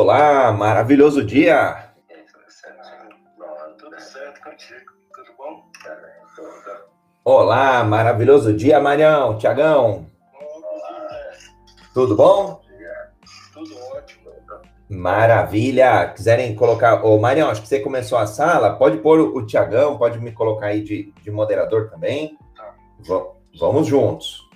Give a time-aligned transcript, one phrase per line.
[0.00, 1.90] Olá, maravilhoso dia!
[7.24, 10.06] Olá, maravilhoso dia, Marião, Tiagão.
[11.92, 12.60] Tudo bom?
[13.52, 14.30] Tudo ótimo.
[14.88, 16.12] Maravilha!
[16.14, 17.04] Quiserem colocar.
[17.04, 18.76] Ô, Marião, acho que você começou a sala.
[18.76, 22.38] Pode pôr o, Tiagão, pode me colocar aí de, de moderador também.
[23.00, 23.26] Va-
[23.58, 24.47] vamos juntos.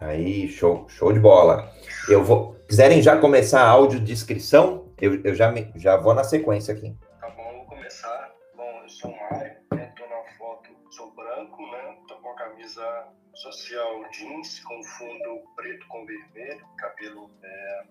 [0.00, 1.70] Aí, show, show de bola.
[2.08, 2.56] Eu vou.
[2.66, 4.90] Quiserem já começar a audiodescrição?
[4.98, 6.96] Eu, eu já, me, já vou na sequência aqui.
[7.20, 8.32] Tá bom, vou começar.
[8.56, 9.92] Bom, eu sou o Mário, né?
[9.94, 11.98] tô na foto, sou branco, né?
[12.08, 17.82] Tô com a camisa social jeans com fundo preto com vermelho, cabelo é,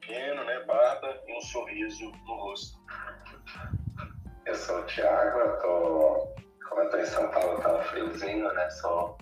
[0.00, 0.64] pequeno, né?
[0.66, 2.76] Barba e um sorriso no rosto.
[4.46, 6.34] Eu sou o Thiago, eu tô,
[6.68, 8.70] como eu tô em São Paulo, tá friozinho, né?
[8.70, 9.16] Sou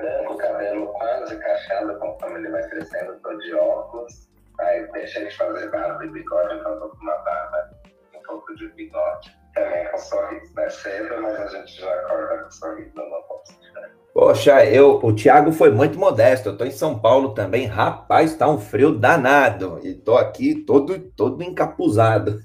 [0.00, 4.30] branco, cabelo quase cacheado, conforme ele vai crescendo, tô de óculos.
[4.60, 7.70] Aí deixei de fazer barba e bigode, então tô com uma barba,
[8.14, 9.39] um pouco de bigode.
[9.54, 10.68] Também com sorriso, né?
[10.68, 13.60] Cedo, mas a gente já acorda com sorriso no rosto.
[14.12, 16.48] Poxa, eu, o Thiago foi muito modesto.
[16.48, 17.66] Eu tô em São Paulo também.
[17.66, 19.78] Rapaz, tá um frio danado.
[19.84, 22.40] E tô aqui todo, todo encapuzado.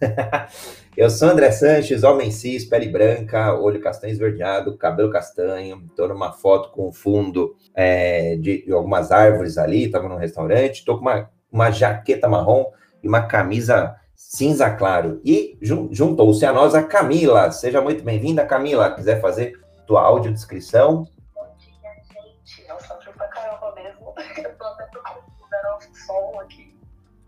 [0.96, 5.90] eu sou André Sanches, homem cis, pele branca, olho castanho esverdeado, cabelo castanho.
[5.96, 9.90] Tô numa foto com fundo é, de, de algumas árvores ali.
[9.90, 10.86] Tava num restaurante.
[10.86, 12.66] Tô com uma, uma jaqueta marrom
[13.02, 15.22] e uma camisa cinza claro.
[15.24, 17.52] E jun, juntou-se a nós a Camila.
[17.52, 18.96] Seja muito bem-vinda, Camila.
[18.96, 21.08] Quiser fazer tua audiodescrição.
[21.34, 21.74] Bom dia,
[22.12, 22.68] gente.
[22.68, 24.14] Nossa, frio pra caramba mesmo.
[24.38, 26.78] Eu tô até lugar um som aqui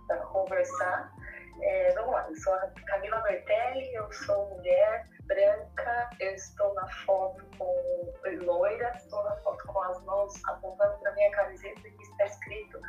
[0.07, 1.13] pra conversar.
[1.61, 6.87] É, vamos lá, eu sou a Camila Bertelli, eu sou mulher branca, eu estou na
[7.05, 12.25] foto com loira, estou na foto com as mãos apontando para minha camiseta que está
[12.25, 12.79] escrito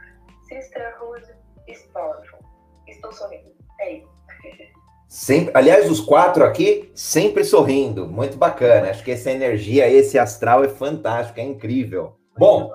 [0.49, 1.35] Sisterhood
[1.67, 2.41] Storeful.
[2.87, 3.68] Estou sorrindo.
[3.81, 4.03] É.
[5.09, 8.91] Sempre, aliás, os quatro aqui sempre sorrindo, muito bacana.
[8.91, 12.13] Acho que essa energia, esse astral é fantástico, é incrível.
[12.37, 12.71] Bom,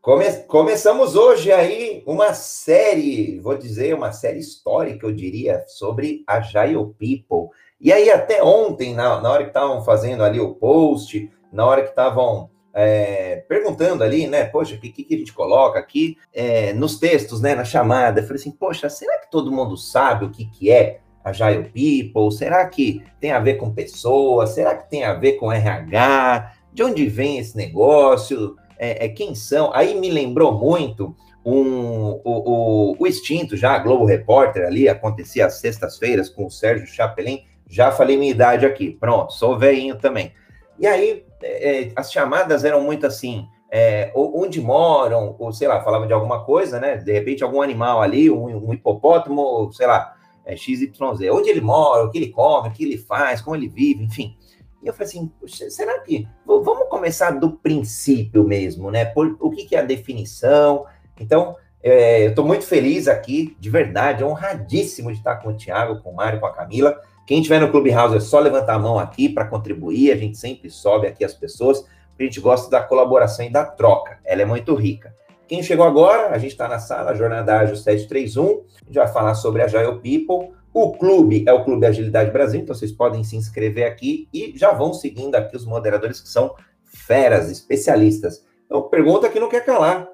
[0.00, 6.40] come, começamos hoje aí uma série, vou dizer, uma série histórica, eu diria, sobre a
[6.40, 7.50] Jail People.
[7.80, 11.82] E aí, até ontem, na, na hora que estavam fazendo ali o post, na hora
[11.82, 12.50] que estavam
[12.80, 17.40] é, perguntando ali, né, poxa, o que, que a gente coloca aqui é, nos textos,
[17.40, 20.70] né, na chamada, eu falei assim, poxa, será que todo mundo sabe o que, que
[20.70, 22.30] é Agile People?
[22.30, 24.50] Será que tem a ver com pessoas?
[24.50, 26.52] Será que tem a ver com RH?
[26.72, 28.54] De onde vem esse negócio?
[28.78, 29.74] É, é, quem são?
[29.74, 35.54] Aí me lembrou muito um, o, o, o extinto já, Globo Repórter ali, acontecia às
[35.54, 37.42] sextas-feiras com o Sérgio Chapelin.
[37.68, 40.32] Já falei minha idade aqui, pronto, sou veinho também.
[40.78, 46.06] E aí, é, as chamadas eram muito assim, é, onde moram, ou sei lá, falava
[46.06, 46.96] de alguma coisa, né?
[46.96, 50.92] De repente, algum animal ali, um, um hipopótamo, sei lá, é, XYZ,
[51.30, 54.36] onde ele mora, o que ele come, o que ele faz, como ele vive, enfim.
[54.82, 56.26] E eu falei assim, será que.
[56.46, 59.04] Vamos começar do princípio mesmo, né?
[59.04, 60.86] Por, o que, que é a definição?
[61.18, 66.00] Então, é, eu estou muito feliz aqui, de verdade, honradíssimo de estar com o Thiago,
[66.00, 67.00] com o Mário, com a Camila.
[67.28, 70.70] Quem estiver no Clubhouse é só levantar a mão aqui para contribuir, a gente sempre
[70.70, 71.84] sobe aqui as pessoas,
[72.18, 75.14] a gente gosta da colaboração e da troca, ela é muito rica.
[75.46, 79.34] Quem chegou agora, a gente está na sala Jornada Ágil 731, a gente vai falar
[79.34, 80.56] sobre a Agile People.
[80.72, 84.72] O clube é o Clube Agilidade Brasil, então vocês podem se inscrever aqui e já
[84.72, 88.42] vão seguindo aqui os moderadores que são feras, especialistas.
[88.64, 90.08] Então, pergunta que não quer calar.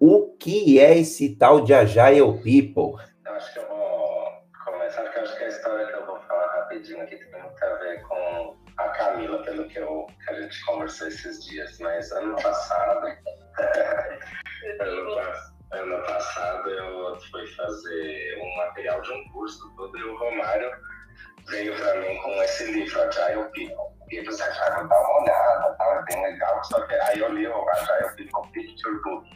[0.00, 3.00] O que é esse tal de Agile People?
[9.46, 11.78] Pelo que, eu, que a gente conversou esses dias.
[11.78, 13.06] Mas ano passado,
[14.80, 15.20] ano,
[15.72, 20.70] ano passado eu fui fazer um material de um curso todo e o Romário
[21.48, 23.96] veio para mim com esse livro, Agile People.
[24.10, 26.62] E ah, vou dar uma olhada, tá, é bem legal.
[26.64, 29.28] Só que aí eu li o Agile People Picture Book,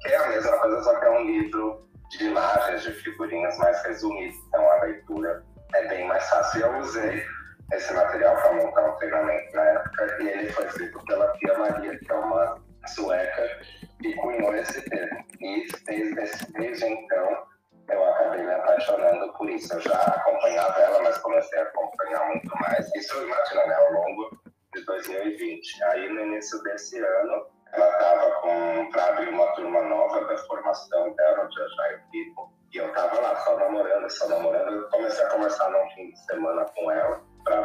[0.00, 3.82] que é a mesma coisa, só que é um livro de imagens, de figurinhas mais
[3.84, 4.36] resumido.
[4.48, 5.44] Então a leitura
[5.74, 6.62] é bem mais fácil.
[6.62, 7.24] Eu usei
[7.72, 11.98] esse material para montar um treinamento na época e ele foi feito pela Pia Maria,
[11.98, 13.60] que é uma sueca,
[14.02, 15.24] e cunhou esse termo.
[15.40, 17.46] E desde, desde então
[17.88, 19.72] eu acabei me apaixonando por isso.
[19.74, 22.94] Eu já acompanhava ela, mas comecei a acompanhar muito mais.
[22.94, 24.38] Isso imagina, né, ao longo
[24.74, 25.84] de 2020.
[25.84, 31.46] Aí no início desse ano ela estava para abrir uma turma nova da formação dela
[31.46, 32.56] de Agile People.
[32.72, 34.72] E eu estava lá, só namorando, só namorando.
[34.72, 37.22] Eu comecei a conversar no fim de semana com ela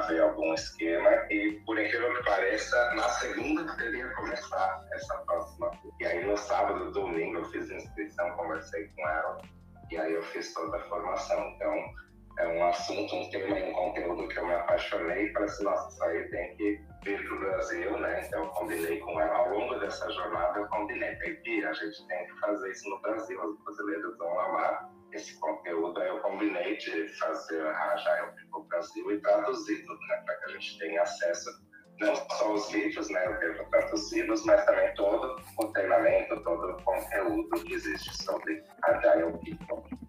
[0.08, 1.10] ver algum esquema.
[1.30, 5.72] E, por incrível que pareça, na segunda deveria começar essa próxima.
[6.00, 9.42] E aí, no sábado, domingo, eu fiz inscrição, conversei com ela.
[9.90, 11.50] E aí, eu fiz toda a formação.
[11.56, 11.94] Então,
[12.72, 16.24] assunto, um tema um conteúdo que eu me apaixonei e falei assim, nossa, isso aí
[16.30, 18.26] tem que vir para o Brasil, né?
[18.26, 22.26] Então eu combinei com ela, ao longo dessa jornada eu combinei, Pepi, a gente tem
[22.26, 27.08] que fazer isso no Brasil, os brasileiros vão amar esse conteúdo, aí eu combinei de
[27.20, 30.24] fazer a Agile para o Brasil e traduzido, né?
[30.26, 31.50] Para que a gente tenha acesso
[32.00, 36.84] não só os vídeos, né, o livro traduzidos, mas também todo o treinamento, todo o
[36.84, 40.02] conteúdo que existe sobre Agile People.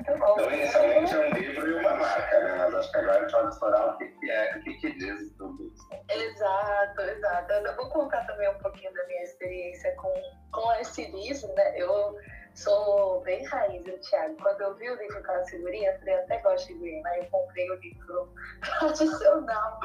[0.00, 2.56] Então, inicialmente é um livro e uma marca, né?
[2.58, 4.92] Mas acho que agora a gente vai explorar o que, que é, o que, que
[4.98, 5.88] diz tudo isso.
[6.10, 7.52] Exato, exato.
[7.52, 10.12] Eu vou contar também um pouquinho da minha experiência com,
[10.52, 11.72] com esse livro, né?
[11.76, 12.16] Eu
[12.56, 14.36] sou bem raiz, eu, Thiago.
[14.42, 17.22] Quando eu vi o livro com a figurinha, eu falei, até gosto de figurinha, mas
[17.22, 18.34] eu comprei o livro
[18.78, 19.80] tradicional.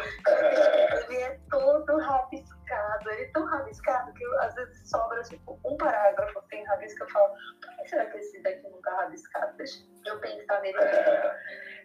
[1.10, 5.78] ele é todo rabiscado, ele é tão rabiscado que eu, às vezes sobra tipo, um
[5.78, 7.04] parágrafo sem rabisco.
[7.04, 9.58] Eu falo, por que será que esse daqui não tá rabiscado?
[9.58, 10.78] Deixa eu pensar nele.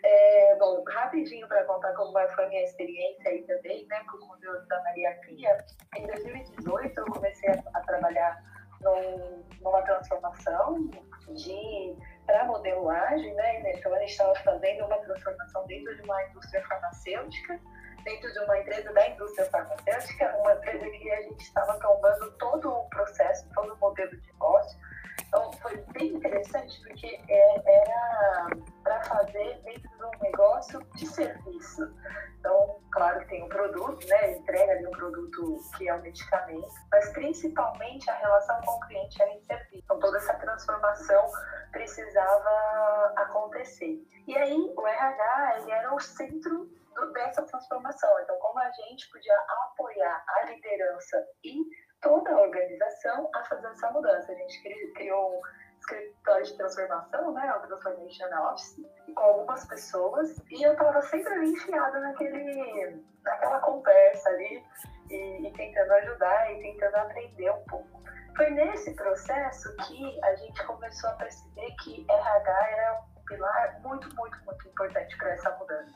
[0.04, 4.28] É, bom, rapidinho para contar como foi a minha experiência aí também, né, com o
[4.28, 5.64] conteúdo da Maria Pia.
[5.96, 8.55] Em 2018, eu comecei a, a trabalhar
[8.86, 10.88] num, numa transformação
[11.34, 13.72] de para modelagem, né?
[13.72, 17.60] Então a gente estava fazendo uma transformação dentro de uma indústria farmacêutica,
[18.04, 22.68] dentro de uma empresa da indústria farmacêutica, uma empresa que a gente estava tombando todo
[22.68, 24.78] o processo, todo o modelo de negócio.
[25.28, 28.48] Então foi bem interessante porque é, era
[28.82, 31.92] para fazer dentro de um negócio de serviço.
[32.38, 34.36] Então, claro que tem um produto, né?
[34.36, 39.20] Entrega de um produto que é um medicamento, mas principalmente a relação com o cliente
[39.20, 39.82] era em serviço.
[39.84, 41.26] Então, toda essa transformação
[41.72, 44.00] precisava acontecer.
[44.28, 46.70] E aí, o RH ele era o centro
[47.12, 48.10] dessa transformação.
[48.20, 51.64] Então, como a gente podia apoiar a liderança e
[52.06, 54.30] toda a organização a fazer essa mudança.
[54.30, 55.42] A gente criou
[55.80, 58.76] escritório de transformação, né, o Transformation Office,
[59.14, 64.64] com algumas pessoas, e eu estava sempre ali enfiada naquele, naquela conversa ali,
[65.10, 68.02] e, e, tentando ajudar e tentando aprender um pouco.
[68.36, 74.14] Foi nesse processo que a gente começou a perceber que RH era um pilar muito,
[74.16, 75.94] muito, muito importante para essa mudança.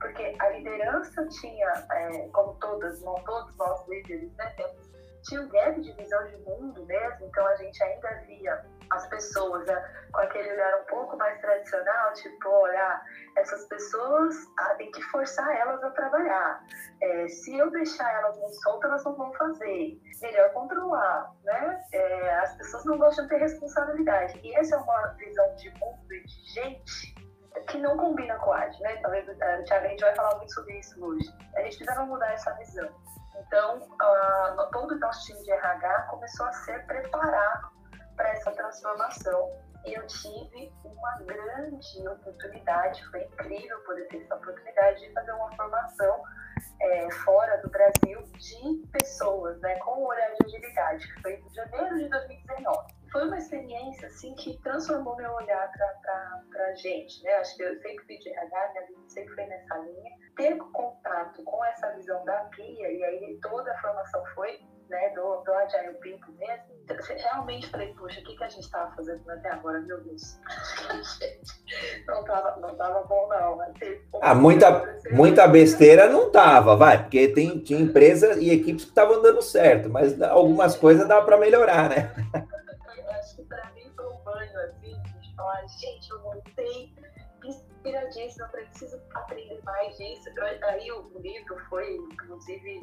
[0.00, 4.95] Porque a liderança tinha, é, como todas, não todos nós líderes, né, temos
[5.26, 9.66] tinha um gap de visão de mundo mesmo, então a gente ainda via as pessoas
[9.66, 13.02] né, com aquele olhar um pouco mais tradicional, tipo, olha,
[13.36, 16.64] essas pessoas ah, tem que forçar elas a trabalhar.
[17.02, 20.00] É, se eu deixar elas muito soltas, elas não vão fazer.
[20.22, 21.84] Melhor controlar, né?
[21.92, 24.40] É, as pessoas não gostam de ter responsabilidade.
[24.42, 27.14] E essa é uma visão de mundo e de gente
[27.68, 28.96] que não combina com a arte, né?
[28.98, 31.28] Talvez, uh, Thiago, a gente vai falar muito sobre isso hoje.
[31.56, 32.88] A gente precisa mudar essa visão.
[33.38, 33.80] Então,
[34.72, 37.70] todo o nosso time de RH começou a ser preparado
[38.16, 39.50] para essa transformação.
[39.84, 45.54] E eu tive uma grande oportunidade, foi incrível poder ter essa oportunidade de fazer uma
[45.54, 46.22] formação
[46.80, 51.54] é, fora do Brasil de pessoas, né, com o olhar de agilidade, que foi em
[51.54, 57.32] janeiro de 2019 foi uma experiência assim que transformou meu olhar para a gente, né?
[57.36, 60.10] Acho que eu sempre fui de RH, minha vida sempre foi nessa linha.
[60.36, 64.60] Ter contato com essa visão da Pia, e aí toda a formação foi
[64.90, 66.76] né, do, do Agile People mesmo,
[67.08, 70.38] realmente falei, poxa, o que, que a gente estava fazendo até agora, meu Deus?
[72.06, 73.58] não estava não tava bom, não.
[74.20, 79.22] ah, muita, muita besteira não tava, vai, porque tem, tinha empresa e equipes que estavam
[79.22, 82.14] dando certo, mas algumas coisas dá para melhorar, né?
[85.36, 86.92] falar, gente, eu voltei
[87.44, 90.28] inspiradíssima, preciso aprender mais disso.
[90.64, 92.80] Aí o livro foi, inclusive,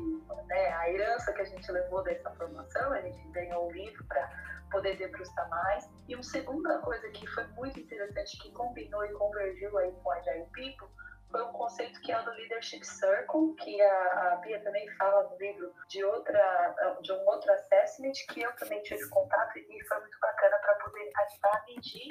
[0.48, 4.30] né, a herança que a gente levou dessa formação, a gente ganhou o livro para
[4.72, 5.90] poder debruçar mais.
[6.08, 10.16] E uma segunda coisa que foi muito interessante, que combinou e convergiu aí com a
[10.16, 10.88] Agile People,
[11.34, 15.28] foi um conceito que é o do Leadership Circle, que a, a Bia também fala
[15.30, 20.00] no livro de, outra, de um outro assessment, que eu também tive contato e foi
[20.00, 22.08] muito bacana para poder ajudar a medir,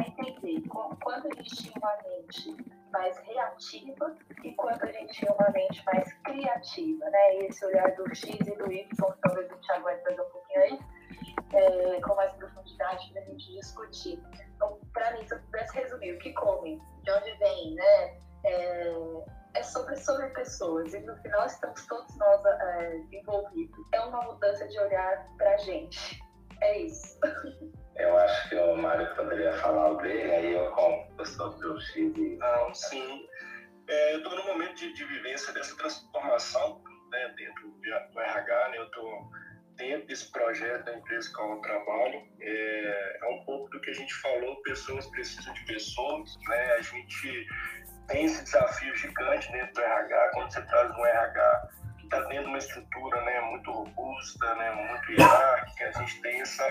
[0.00, 2.56] a entender quando a gente tinha uma mente
[2.90, 7.36] mais reativa e quando a gente tinha uma mente mais criativa, né?
[7.36, 10.80] Esse olhar do X e do Y, talvez o Thiago vai trazer um pouquinho aí,
[11.54, 14.22] é, com mais profundidade para a gente discutir.
[14.56, 18.20] Então, para mim, se eu pudesse resumir, o que come, de onde vem, né?
[18.44, 18.92] é,
[19.54, 23.86] é sobre, sobre pessoas e no final estamos todos nós é, envolvidos.
[23.92, 26.22] É uma mudança de olhar para a gente.
[26.60, 27.18] É isso.
[28.00, 32.38] Eu acho que o Mário poderia falar o dele, aí eu conto sobre o X.
[32.38, 33.26] Não, sim.
[33.88, 38.78] É, eu estou no momento de, de, vivência dessa transformação né, dentro do RH, né,
[38.78, 39.30] eu estou
[39.76, 42.22] dentro desse projeto da empresa com o trabalho.
[42.40, 46.72] É, é um pouco do que a gente falou, pessoas precisam de pessoas, né?
[46.74, 47.46] A gente
[48.06, 52.44] tem esse desafio gigante dentro do RH, quando você traz um RH que está dentro
[52.44, 56.66] de uma estrutura né, muito robusta, né, muito hierárquica, a gente tem essa,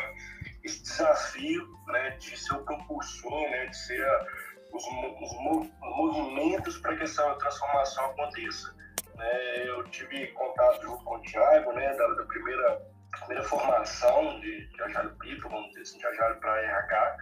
[0.64, 4.28] esse desafio né, de ser o propulsor, né, de ser a,
[4.74, 8.76] os, os, movimentos para que essa transformação aconteça.
[9.16, 12.82] Né, eu tive contato junto com o Thiago, né, da, da primeira,
[13.20, 17.18] primeira formação de, de Agile People, vamos dizer assim, de Agile para RH,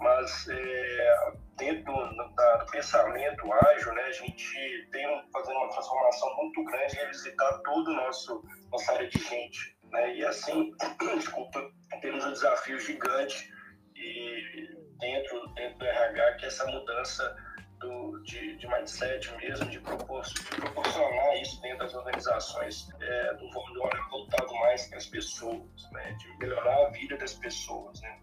[0.00, 6.64] mas é, dentro do, do, pensamento ágil, né, a gente tem fazendo uma transformação muito
[6.64, 8.42] grande em visitar todo o nosso
[8.72, 10.72] nossa área de gente, né, e assim,
[11.16, 11.70] desculpa,
[12.00, 13.52] temos um desafio gigante
[13.94, 14.68] e
[14.98, 17.36] dentro dentro do RH que é essa mudança
[17.80, 23.46] do, de, de mindset mesmo, de, propor, de proporcionar isso dentro das organizações, é, do,
[23.80, 28.18] olhar voltado mais para as pessoas, né, de melhorar a vida das pessoas, né,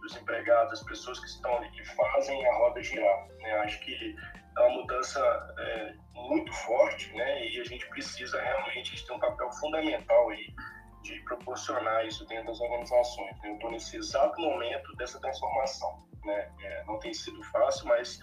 [0.00, 3.28] dos empregados, das pessoas que estão ali, que fazem a roda girar.
[3.38, 3.52] Né?
[3.60, 4.16] Acho que
[4.56, 5.20] é uma mudança
[5.58, 7.48] é, muito forte, né?
[7.48, 10.54] E a gente precisa realmente ter um papel fundamental aí
[11.04, 13.36] de proporcionar isso dentro das organizações.
[13.44, 16.50] Eu estou nesse exato momento dessa transformação, né?
[16.60, 18.18] É, não tem sido fácil, mas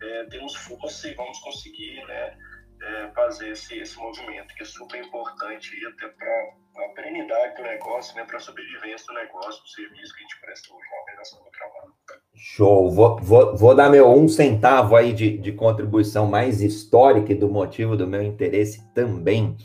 [0.00, 2.36] é, temos força e vamos conseguir, né?
[2.78, 8.14] É, fazer esse, esse movimento que é super importante até para a perenidade do negócio,
[8.14, 11.42] né, para a sobrevivência do negócio, do serviço que a gente presta hoje na organização
[11.42, 11.94] do trabalho.
[12.34, 12.90] Show.
[12.90, 17.48] Vou, vou, vou dar meu um centavo aí de, de contribuição mais histórica e do
[17.48, 19.56] motivo do meu interesse também.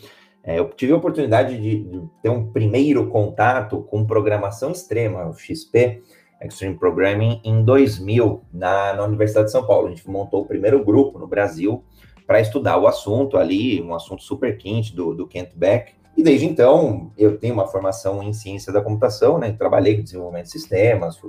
[0.43, 5.33] É, eu tive a oportunidade de, de, ter um primeiro contato com programação extrema, o
[5.33, 6.01] XP,
[6.41, 9.87] Extreme Programming, em 2000, na, na Universidade de São Paulo.
[9.87, 11.83] A gente montou o primeiro grupo no Brasil
[12.25, 15.93] para estudar o assunto ali, um assunto super quente do, do Kent Beck.
[16.17, 19.51] E desde então, eu tenho uma formação em ciência da computação, né?
[19.51, 21.19] Trabalhei com desenvolvimento de sistemas,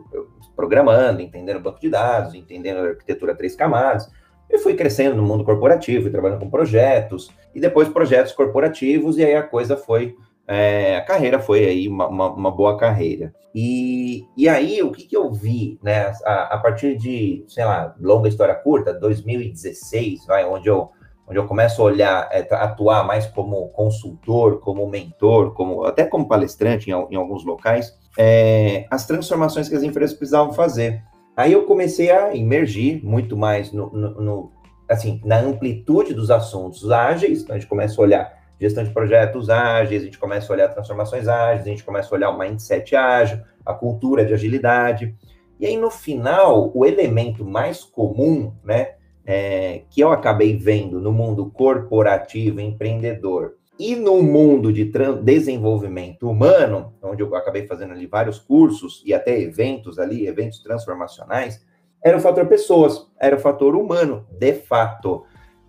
[0.57, 4.11] programando, entendendo banco de dados, entendendo arquitetura três camadas.
[4.53, 9.35] E fui crescendo no mundo corporativo, trabalhando com projetos, e depois projetos corporativos, e aí
[9.35, 10.15] a coisa foi.
[10.47, 13.33] É, a carreira foi aí uma, uma, uma, boa carreira.
[13.55, 17.95] E, e aí, o que, que eu vi, né, a, a partir de, sei lá,
[17.99, 20.91] longa história curta, 2016, vai, onde eu
[21.27, 26.29] onde eu começo a olhar, é, atuar mais como consultor, como mentor, como até como
[26.29, 31.03] palestrante em, em alguns locais, é, as transformações que as empresas precisavam fazer.
[31.37, 34.53] Aí eu comecei a emergir muito mais no, no, no,
[34.89, 39.51] assim, na amplitude dos assuntos ágeis, então a gente começa a olhar gestão de projetos
[39.51, 42.95] ágeis, a gente começa a olhar transformações ágeis, a gente começa a olhar o mindset
[42.95, 45.15] ágil, a cultura de agilidade.
[45.59, 48.95] E aí, no final, o elemento mais comum, né,
[49.27, 54.91] é, que eu acabei vendo no mundo corporativo, empreendedor, e no mundo de
[55.23, 61.65] desenvolvimento humano, onde eu acabei fazendo ali vários cursos e até eventos ali, eventos transformacionais,
[62.05, 65.25] era o fator pessoas, era o fator humano, de fato.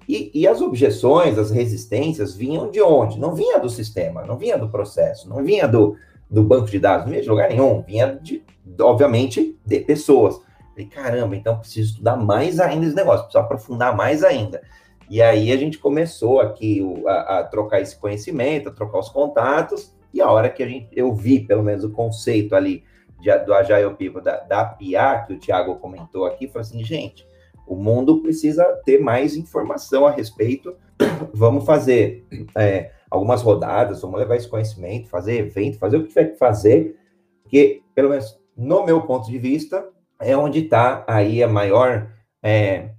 [0.07, 3.19] E, e, as objeções, as resistências vinham de onde?
[3.19, 5.95] Não vinha do sistema, não vinha do processo, não vinha do,
[6.29, 8.43] do banco de dados, não vinha de lugar nenhum, vinha, de,
[8.81, 10.41] obviamente, de pessoas.
[10.71, 14.61] Falei, caramba, então preciso estudar mais ainda esse negócio, preciso aprofundar mais ainda.
[15.09, 19.95] E aí a gente começou aqui a, a, trocar esse conhecimento, a trocar os contatos,
[20.13, 22.83] e a hora que a gente, eu vi, pelo menos, o conceito ali
[23.19, 27.27] de, do Agile People, da, da PIA, que o Thiago comentou aqui, foi assim, gente,
[27.67, 30.75] o mundo precisa ter mais informação a respeito,
[31.33, 32.25] vamos fazer
[32.57, 36.97] é, algumas rodadas, vamos levar esse conhecimento, fazer evento, fazer o que tiver que fazer,
[37.41, 39.87] porque, pelo menos no meu ponto de vista,
[40.19, 42.09] é onde está aí a maior.
[42.41, 42.89] É,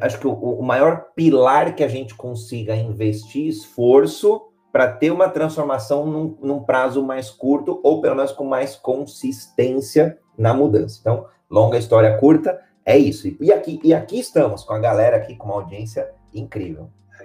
[0.00, 5.28] acho que o, o, maior pilar que a gente consiga investir esforço para ter uma
[5.28, 10.98] transformação num, num, prazo mais curto, ou pelo menos com mais consistência na mudança.
[11.00, 13.28] Então, longa história curta, é isso.
[13.40, 16.90] E aqui, e aqui estamos, com a galera aqui, com uma audiência incrível.
[17.16, 17.24] Sim.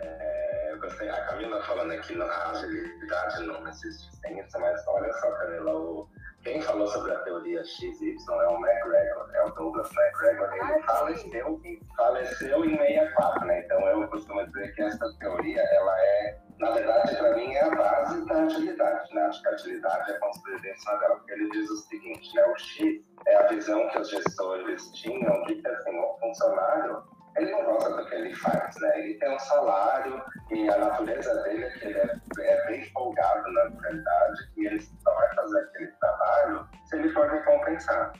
[0.00, 5.72] É, eu gostei, a Camila falando aqui na agilidade não ciência, mas olha só, Camila,
[5.72, 6.08] o
[6.46, 10.52] quem falou sobre a teoria XY é o McGregor, é o Douglas McGregor.
[10.52, 11.60] Ele ah, faleceu,
[11.96, 13.64] faleceu em 64, né?
[13.64, 17.74] Então eu costumo dizer que essa teoria, ela é, na verdade, para mim, é a
[17.74, 19.22] base da agilidade, né?
[19.22, 22.46] Acho que a agilidade é construída em cima dela, porque ele diz o seguinte, né?
[22.46, 27.02] O X é a visão que os gestores tinham de que, assim, o funcionário
[27.36, 28.98] ele não gosta do que ele faz, né?
[28.98, 33.52] Ele tem um salário e a natureza dele é que ele é, é bem folgado
[33.52, 38.12] na realidade e ele só vai fazer aquele trabalho se ele for recompensar.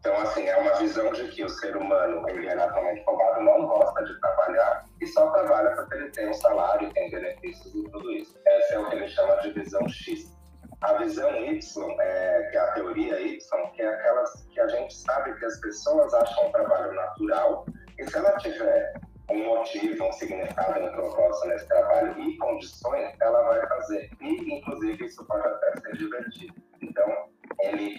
[0.00, 3.66] Então, assim, é uma visão de que o ser humano, ele é naturalmente folgado, não
[3.66, 8.12] gosta de trabalhar e só trabalha porque ele tem um salário, tem benefícios e tudo
[8.12, 8.38] isso.
[8.46, 10.34] Essa é o que ele chama de visão X.
[10.82, 14.94] A visão Y, é, que é a teoria Y, que é aquelas que a gente
[14.94, 17.64] sabe que as pessoas acham um trabalho natural
[17.98, 18.94] e se ela tiver
[19.30, 24.10] um motivo, um significado, um propósito nesse trabalho e condições, ela vai fazer.
[24.20, 26.54] E, inclusive, isso pode até ser divertido.
[26.82, 27.28] Então,
[27.60, 27.96] ele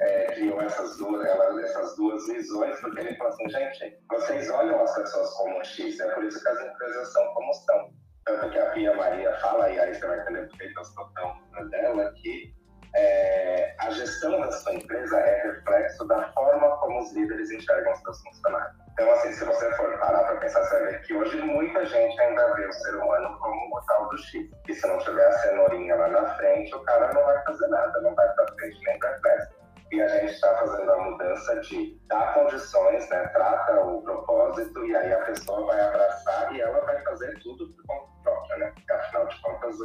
[0.00, 4.82] é, criou essas duas, ela, essas duas visões, porque ele falou assim, gente, vocês olham
[4.82, 7.92] as pessoas como X, é por isso que as empresas são como são.
[8.24, 11.68] Tanto que a Pia Maria fala, e aí você vai entender porque eu estou tão
[11.68, 12.54] dela, que
[12.94, 18.20] é, a gestão da sua empresa é reflexo da forma como os líderes enxergam seus
[18.22, 18.76] funcionários.
[18.92, 22.54] Então, assim, se você for parar para pensar, você ver que hoje muita gente ainda
[22.54, 24.50] vê o ser humano como o tal do X.
[24.68, 28.00] E se não tiver a cenourinha lá na frente, o cara não vai fazer nada,
[28.02, 29.48] não vai para frente nem para trás.
[29.90, 34.96] E a gente está fazendo a mudança de dar condições, né, trata o propósito, e
[34.96, 38.72] aí a pessoa vai abraçar e ela vai fazer tudo por conta própria, né?
[38.74, 39.76] Porque afinal de contas,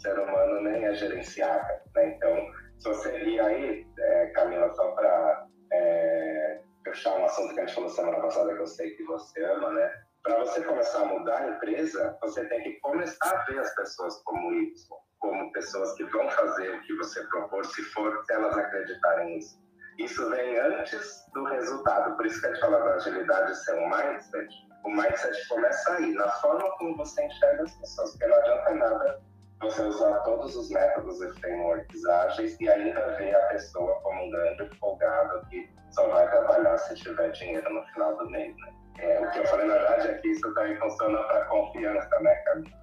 [0.00, 2.14] ser humano nem é gerenciável, né?
[2.16, 2.36] Então,
[2.78, 7.74] se você ir aí, é, Camila, só para é, fechar um assunto que a gente
[7.74, 9.92] falou semana passada que eu sei que você ama, né?
[10.22, 14.22] Para você começar a mudar a empresa, você tem que começar a ver as pessoas
[14.24, 14.74] como Y,
[15.18, 19.60] como pessoas que vão fazer o que você propor, se for se elas acreditarem nisso.
[19.98, 22.16] Isso vem antes do resultado.
[22.16, 24.54] Por isso que a gente fala da agilidade ser um mindset.
[24.84, 29.29] O mindset começa aí, na forma como você enxerga as pessoas, porque não adianta nada
[29.60, 34.30] você usar todos os métodos e frameworks ágeis e ainda ver a pessoa como um
[34.30, 38.72] grande folgado que só vai trabalhar se tiver dinheiro no final do mês, né?
[38.98, 42.42] É, o que eu falei na verdade é que isso também funciona para confiança, né,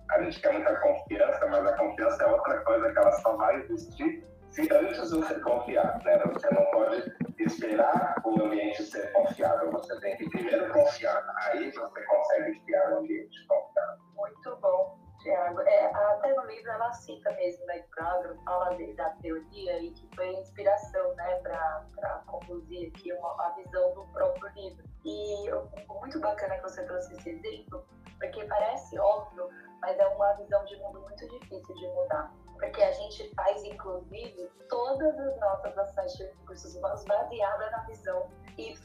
[0.09, 3.55] A gente quer muita confiança, mas a confiança é outra coisa que ela só vai
[3.57, 6.17] existir se antes você confiar, né?
[6.33, 12.01] Você não pode esperar o ambiente ser confiável, você tem que primeiro confiar, aí você
[12.01, 13.97] consegue criar um ambiente confiável.
[14.15, 14.96] Muito bom.
[15.19, 15.61] Tiago.
[15.61, 20.15] É, até no livro ela cita mesmo, né, que o fala da teoria e que
[20.15, 24.83] foi inspiração, né, para conduzir aqui uma, a visão do próprio livro.
[25.05, 25.49] E
[25.89, 27.85] muito bacana que você trouxe esse exemplo,
[28.19, 29.49] porque parece óbvio,
[29.81, 32.33] mas é uma visão de mundo muito difícil de mudar.
[32.59, 38.29] Porque a gente faz, inclusive, todas as nossas ações de recursos humanos baseadas na visão
[38.57, 38.83] YX.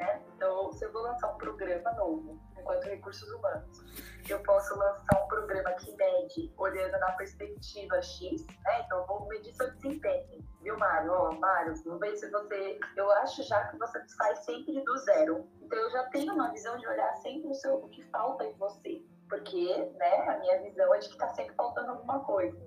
[0.00, 0.22] Né?
[0.34, 3.84] Então, se eu vou lançar um programa novo, enquanto recursos humanos,
[4.26, 8.80] eu posso lançar um programa que mede olhando na perspectiva X, né?
[8.80, 11.12] Então, eu vou medir seu desempenho, viu, Mário?
[11.12, 12.80] Ó, Mário, vamos ver se você.
[12.96, 15.46] Eu acho já que você sai sempre do zero.
[15.60, 18.54] Então, eu já tenho uma visão de olhar sempre o, seu, o que falta em
[18.54, 19.04] você.
[19.28, 22.58] Porque, né, a minha visão é de que está sempre faltando alguma coisa.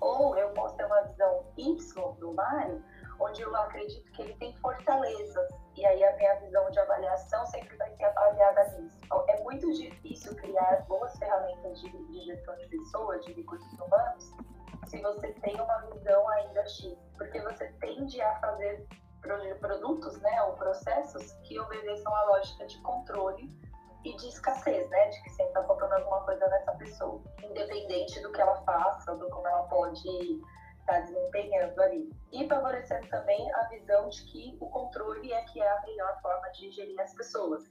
[0.00, 2.84] Ou eu posso ter uma visão Y do Mário,
[3.20, 5.48] onde eu acredito que ele tem fortalezas.
[5.76, 8.98] E aí a minha visão de avaliação sempre vai ser avaliada nisso.
[9.04, 14.32] Então, é muito difícil criar boas ferramentas de, de gestão de pessoas, de recursos humanos,
[14.86, 16.96] se você tem uma visão ainda X.
[17.16, 18.86] Porque você tende a fazer
[19.58, 23.50] produtos, né, ou processos que obedeçam a lógica de controle
[24.04, 28.30] e de escassez, né, de que sempre está faltando alguma coisa nessa pessoa, independente do
[28.32, 30.42] que ela faça, do como ela pode
[30.84, 32.10] está desempenhando ali.
[32.32, 36.48] E favorecendo também a visão de que o controle é que é a melhor forma
[36.50, 37.64] de gerir as pessoas,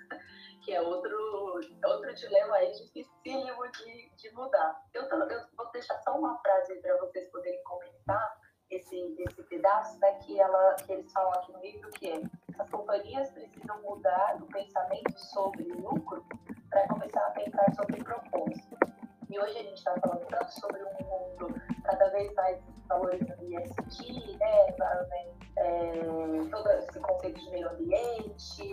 [0.63, 4.83] que é outro, outro dilema aí dificílimo de, de mudar.
[4.93, 10.13] Eu, eu vou deixar só uma frase para vocês poderem comentar esse, esse pedaço, né,
[10.25, 12.21] que, ela, que eles falam aqui no livro, que é
[12.57, 16.25] as companhias precisam mudar o pensamento sobre lucro
[16.69, 18.77] para começar a pensar sobre propósito.
[19.29, 24.37] E hoje a gente está falando tanto sobre um mundo cada vez mais valorizando ESG,
[24.37, 24.75] né,
[25.57, 25.91] é,
[26.49, 28.71] todo esse conceito de meio ambiente.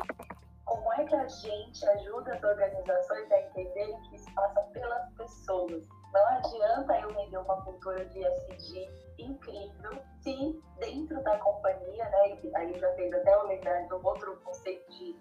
[0.64, 5.88] Como é que a gente ajuda as organizações a entenderem que isso passa pelas pessoas?
[6.12, 12.78] Não adianta eu vender uma cultura de ESG incrível se dentro da companhia, né, aí
[12.78, 15.16] já fez até o lembrar de um outro conceito de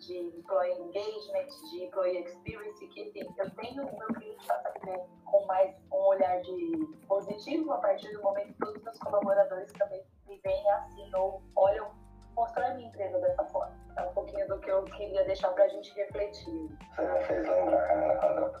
[0.00, 5.46] de employee engagement, de employee experience, que enfim, eu tenho o meu cliente fazer com
[5.46, 10.02] mais um olhar de positivo a partir do momento que todos os meus colaboradores também
[10.26, 11.90] me veem assim ou olham
[12.34, 13.76] mostrar a minha empresa dessa forma.
[13.96, 16.78] É um pouquinho do que eu queria deixar para a gente refletir.
[16.96, 18.60] Você me fez lembrar, Camila, quando eu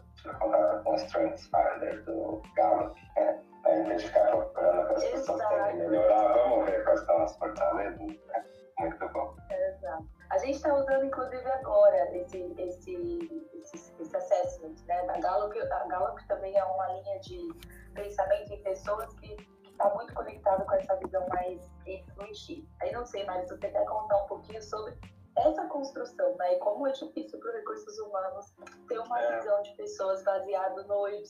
[1.50, 3.42] Finder do Gallup, né?
[3.64, 7.98] A gente ficar procurando para as pessoas melhorar, vamos ver quais são as fortalezas.
[7.98, 8.44] Né?
[8.78, 9.36] Muito bom.
[9.50, 10.19] Exato.
[10.30, 15.00] A gente está usando, inclusive, agora esse, esse, esse, esse assessment, né?
[15.08, 17.48] A Gallup, a Gallup também é uma linha de
[17.94, 19.36] pensamento em pessoas que
[19.68, 22.68] está muito conectado com essa visão mais influente.
[22.80, 24.96] Aí não sei, mas você quer contar um pouquinho sobre
[25.36, 26.54] essa construção, né?
[26.54, 28.54] E como é difícil para os recursos humanos
[28.88, 29.38] ter uma é.
[29.38, 31.22] visão de pessoas baseado no Y.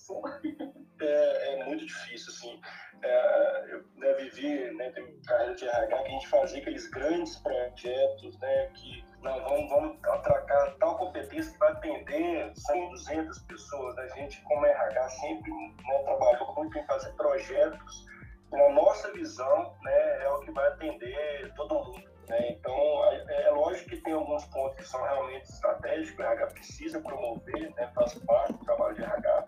[1.00, 2.60] É, é muito difícil, assim.
[3.02, 7.36] É, eu né, vivi, né, tem carreira de RH, que a gente fazia aqueles grandes
[7.36, 13.98] projetos, né, que não, vamos, vamos atracar tal competência que vai atender 100, 200 pessoas.
[13.98, 18.06] A gente, como RH, sempre né, trabalhou muito em fazer projetos.
[18.50, 22.09] Na nossa visão, né, é o que vai atender todo mundo.
[22.30, 22.52] Né?
[22.52, 27.00] Então, é, é, lógico que tem alguns pontos que são realmente estratégicos, o RH precisa
[27.00, 29.46] promover, né, faz parte do trabalho de RH,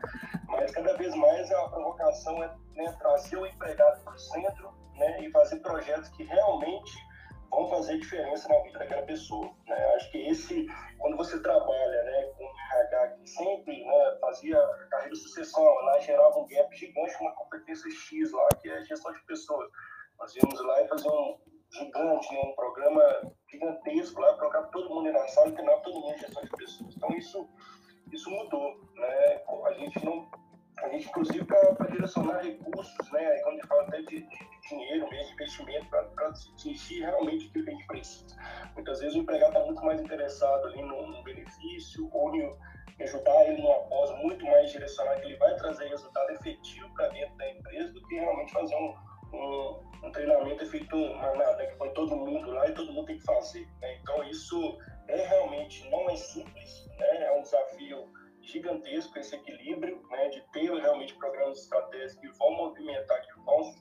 [0.49, 5.23] mas cada vez mais a provocação é né, trazer o empregado para o centro né,
[5.23, 6.92] e fazer projetos que realmente
[7.51, 9.49] vão fazer diferença na vida daquela pessoa.
[9.68, 9.95] Né?
[9.95, 10.66] Acho que esse,
[10.99, 14.59] quando você trabalha né, com RH que sempre né, fazia
[14.90, 19.12] carreira de sucessão, lá gerava um gap gigante uma competência X lá, que é gestão
[19.12, 19.71] de pessoas.
[20.18, 25.13] Nós íamos lá e fazer um gigante, né, um programa gigantesco lá, colocar todo mundo
[25.13, 26.97] na sala e treinar todo mundo em gestão de pessoas.
[26.97, 27.49] Então isso,
[28.13, 28.81] isso mudou.
[28.95, 29.43] Né?
[29.67, 30.29] A gente não
[30.83, 33.39] a gente, inclusive, para direcionar recursos, né?
[33.41, 37.53] quando a gente fala até de, de dinheiro mesmo, de investimento, para atingir realmente o
[37.53, 38.37] que a gente precisa.
[38.75, 42.57] Muitas vezes o empregado está muito mais interessado ali no, benefício ou em,
[43.01, 47.37] ajudar ele numa pós muito mais direcionado, que ele vai trazer resultado efetivo para dentro
[47.37, 48.95] da empresa do que realmente fazer um,
[49.33, 51.66] um, um treinamento feito manada, né?
[51.66, 53.66] que põe todo mundo lá e todo mundo tem que fazer.
[53.81, 53.99] Né?
[54.01, 57.25] Então, isso é realmente, não é simples, né?
[57.25, 63.21] é um desafio gigantesco esse equilíbrio, né, de ter realmente programas estratégicos que vão movimentar,
[63.23, 63.75] que vão,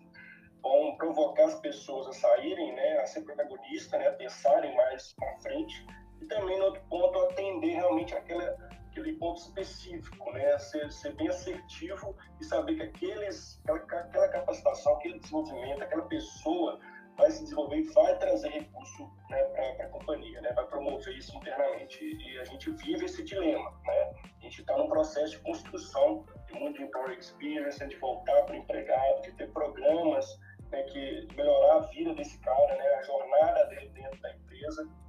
[0.61, 5.41] vão provocar as pessoas a saírem, né, a ser protagonistas, né, a pensarem mais à
[5.41, 5.85] frente,
[6.21, 8.55] e também, no outro ponto, atender realmente aquela,
[8.91, 14.95] aquele ponto específico, né, ser, ser bem assertivo e saber que aqueles, aquela, aquela capacitação,
[14.95, 16.79] aquele desenvolvimento, aquela pessoa
[17.17, 21.35] vai se desenvolver e vai trazer recurso né, para a companhia, né, vai promover isso
[21.37, 22.03] internamente.
[22.03, 23.71] E a gente vive esse dilema.
[23.85, 24.13] Né?
[24.39, 28.57] A gente está num processo de construção de muito employer experience, de voltar para o
[28.57, 30.25] empregado, de ter programas
[30.71, 34.50] né, que melhorar a vida desse cara, né, a jornada dele dentro da empresa,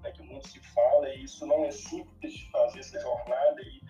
[0.03, 3.81] né, que muito se fala, e isso não é simples de fazer essa jornada e,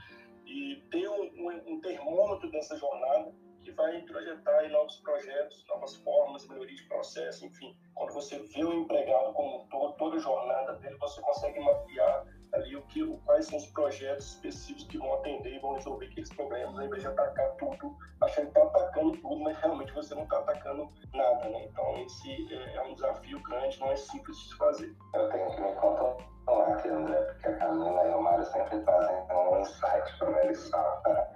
[0.47, 6.47] e ter um, um, um termômetro dessa jornada que vai projetar novos projetos, novas formas,
[6.49, 7.77] melhoria de processo, enfim.
[7.95, 12.27] Quando você vê o empregado como um todo, toda a jornada dele, você consegue mapear
[12.53, 16.33] ali o que, quais são os projetos específicos que vão atender e vão resolver aqueles
[16.35, 20.25] problemas, ao invés de atacar tudo, achando que está atacando tudo, mas realmente você não
[20.25, 21.65] está atacando nada, né?
[21.65, 24.95] Então, esse é, é um desafio grande, não é simples de se fazer.
[25.15, 29.17] Eu tenho que me controlar aqui, André, porque a Camila e o Mário sempre trazem
[29.31, 30.71] um insight para eles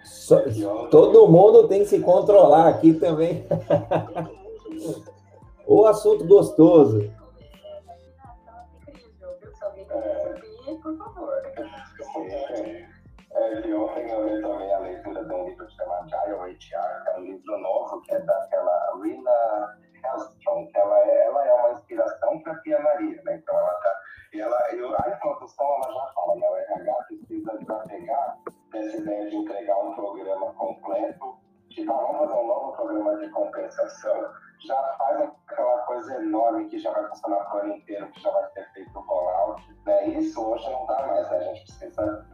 [0.05, 0.37] so,
[0.91, 3.47] Todo mundo tem que se controlar aqui também.
[5.67, 7.11] o assunto gostoso.
[13.75, 17.21] Ontem eu li também a leitura de um livro chamado Agile HR, que é um
[17.23, 22.53] livro novo, que é daquela Rina Hellstrom, que ela é, ela é uma inspiração para
[22.53, 23.37] a Pia Maria, né?
[23.37, 24.01] Então ela tá,
[24.35, 26.49] ela, eu, a introdução ela já fala, né?
[26.49, 28.39] O RH precisa desapegar
[28.73, 31.39] dessa ideia de entregar um programa completo,
[31.69, 34.33] de tipo, vamos fazer um novo programa de compensação,
[34.67, 38.31] já faz aquela coisa enorme que já vai funcionar para o ano inteiro, que já
[38.31, 39.63] vai ter feito o rollout.
[39.85, 40.09] Né?
[40.09, 41.37] Isso hoje não dá mais, né?
[41.37, 42.26] a gente precisa,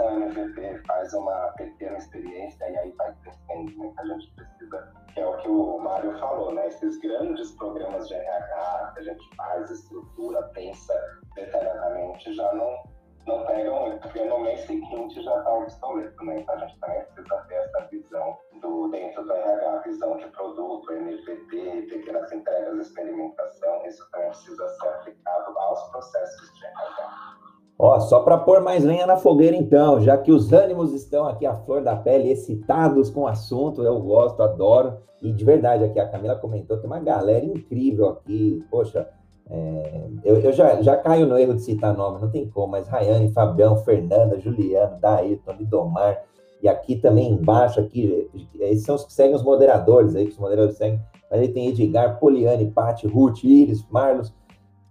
[0.00, 3.92] faz um MVP, faz uma pequena experiência e aí vai crescendo, né?
[3.94, 6.66] que a gente precisa, que é o que o Mário falou, né?
[6.68, 10.94] esses grandes programas de RH que a gente faz, estrutura, pensa
[11.34, 16.40] detalhadamente, já não não pegam porque no mês seguinte já está obsoleto, né?
[16.40, 20.92] Então a gente também precisa ter essa visão do dentro do RH, visão de produto,
[20.92, 27.50] MVP, pequenas entregas, experimentação, isso também precisa ser aplicado aos processos de RH.
[27.82, 31.46] Ó, só para pôr mais lenha na fogueira, então, já que os ânimos estão aqui
[31.46, 34.98] à flor da pele, excitados com o assunto, eu gosto, adoro.
[35.22, 38.62] E de verdade, aqui a Camila comentou, tem uma galera incrível aqui.
[38.70, 39.08] Poxa,
[39.48, 42.86] é, eu, eu já, já caio no erro de citar nome, não tem como, mas
[42.86, 46.22] Rayane, Fabião, Fernanda, Juliano, Daílton, Lidomar,
[46.62, 48.28] e aqui também embaixo, aqui,
[48.60, 51.68] esses são os que seguem os moderadores aí, que os moderadores seguem, mas aí tem
[51.68, 54.34] Edgar, Poliane, Pati, Ruth, Iris, Marlos,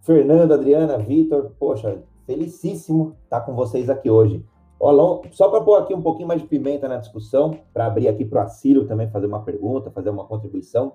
[0.02, 4.46] Fernando, Adriana, Vitor, poxa, felicíssimo estar com vocês aqui hoje.
[4.80, 8.24] Ó, só para pôr aqui um pouquinho mais de pimenta na discussão, para abrir aqui
[8.24, 10.94] para o Acílio também fazer uma pergunta, fazer uma contribuição.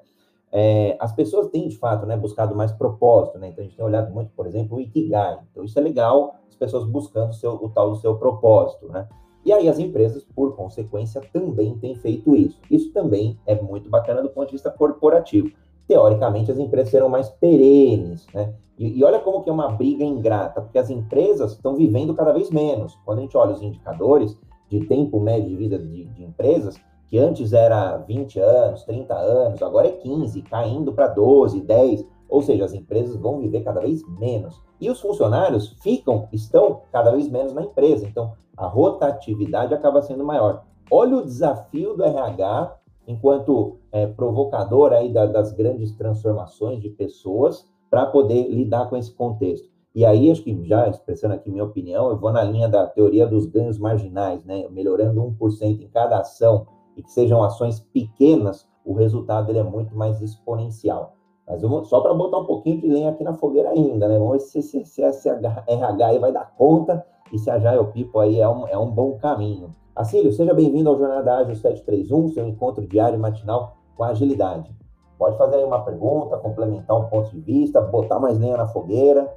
[0.52, 3.48] É, as pessoas têm, de fato, né, buscado mais propósito, né?
[3.48, 5.40] Então, a gente tem olhado muito, por exemplo, o Ikigai.
[5.50, 9.08] Então, isso é legal, as pessoas buscando o, seu, o tal do seu propósito, né?
[9.44, 12.60] E aí as empresas, por consequência, também têm feito isso.
[12.70, 15.50] Isso também é muito bacana do ponto de vista corporativo.
[15.86, 18.54] Teoricamente, as empresas serão mais perenes, né?
[18.78, 22.32] E, e olha como que é uma briga ingrata, porque as empresas estão vivendo cada
[22.32, 22.98] vez menos.
[23.04, 24.36] Quando a gente olha os indicadores
[24.68, 29.62] de tempo médio de vida de, de empresas, que antes era 20 anos, 30 anos,
[29.62, 32.04] agora é 15, caindo para 12, 10.
[32.28, 34.60] Ou seja, as empresas vão viver cada vez menos.
[34.80, 38.06] E os funcionários ficam, estão cada vez menos na empresa.
[38.06, 40.64] Então, a rotatividade acaba sendo maior.
[40.90, 47.64] Olha o desafio do RH enquanto é, provocador aí da, das grandes transformações de pessoas
[47.88, 49.68] para poder lidar com esse contexto.
[49.94, 53.24] E aí, acho que já expressando aqui minha opinião, eu vou na linha da teoria
[53.24, 54.66] dos ganhos marginais, né?
[54.68, 59.96] Melhorando 1% em cada ação e que sejam ações pequenas, o resultado ele é muito
[59.96, 61.14] mais exponencial.
[61.46, 64.18] Mas vou, só para botar um pouquinho de lenha aqui na fogueira ainda, né?
[64.18, 67.92] Vamos ver se, se, se esse RH aí vai dar conta e se a Jaio
[67.92, 69.72] Pipo aí é um, é um bom caminho.
[69.94, 74.74] Acílio, seja bem-vindo ao Jornada Ágil 731, seu encontro diário e matinal com agilidade.
[75.18, 79.32] Pode fazer aí uma pergunta, complementar um ponto de vista, botar mais lenha na fogueira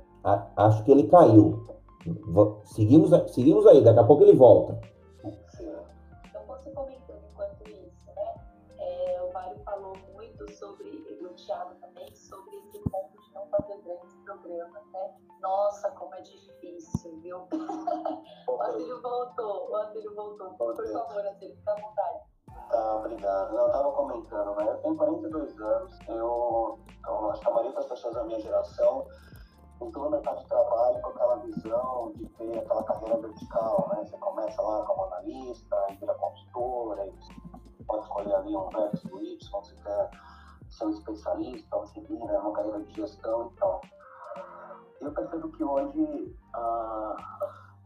[0.55, 1.65] acho que ele caiu.
[2.63, 4.79] Seguimos, seguimos aí, daqui a pouco ele volta.
[6.73, 8.35] Comentando enquanto isso, né?
[8.77, 13.47] É, o Mário falou muito sobre, e o Thiago também, sobre esse ponto de não
[13.47, 15.13] fazer grandes programas, né?
[15.41, 17.47] Nossa, como é difícil, viu?
[18.47, 20.49] o Adílio voltou, o Adílio voltou.
[20.53, 22.19] Por favor, Adílio, fica à vontade.
[22.69, 23.55] Tá, obrigado.
[23.55, 24.69] Eu tava comentando, né?
[24.69, 29.07] Eu tenho 42 anos, eu, então, acho que a maioria das pessoas da minha geração
[29.81, 34.05] entrou no mercado de trabalho com aquela visão de ter aquela carreira vertical, né?
[34.05, 37.13] Você começa lá como analista, e vira consultor, aí
[37.87, 40.09] pode escolher ali um X ou Y, você quer
[40.69, 43.81] ser um especialista, você vira uma carreira de gestão, então.
[44.99, 47.15] Eu percebo que hoje a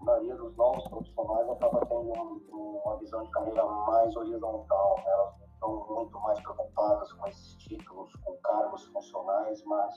[0.04, 2.12] maioria dos novos profissionais acaba tendo
[2.52, 5.12] uma visão de carreira mais horizontal, né?
[5.12, 9.94] elas estão muito mais preocupadas com esses títulos, com cargos funcionais, mas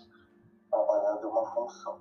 [0.70, 2.00] trabalhar de uma função.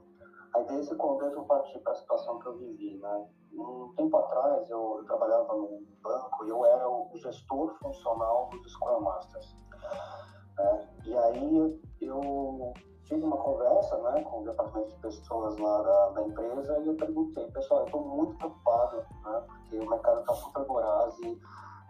[0.55, 3.27] Aí desse contexto eu parti para a situação que eu vivi, né?
[3.53, 8.71] Um tempo atrás eu, eu trabalhava num banco e eu era o gestor funcional dos
[8.71, 9.55] Scrum Masters.
[10.57, 10.89] Né?
[11.05, 12.73] E aí eu
[13.05, 16.95] tive uma conversa né, com o departamento de pessoas lá da, da empresa e eu
[16.95, 21.41] perguntei, pessoal, eu estou muito preocupado, né, porque o mercado está super voraz e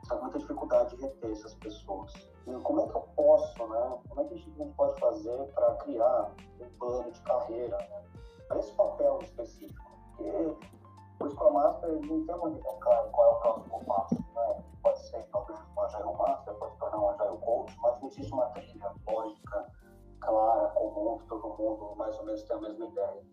[0.01, 2.13] está muita dificuldade de reter essas pessoas.
[2.45, 3.97] E como é que eu posso, né?
[4.09, 8.03] Como é que a gente pode fazer para criar um plano de carreira né,
[8.47, 9.91] para esse papel específico?
[10.17, 10.55] Porque
[11.21, 14.63] o Scrum Master não tem uma claro qual é o próximo passo, né?
[14.81, 18.45] Pode ser talvez um Agile Master, pode tornar um Agile Coach, mas não existe uma
[18.47, 19.71] trilha lógica,
[20.25, 23.23] clara, comum, que todo mundo mais ou menos tem a mesma ideia.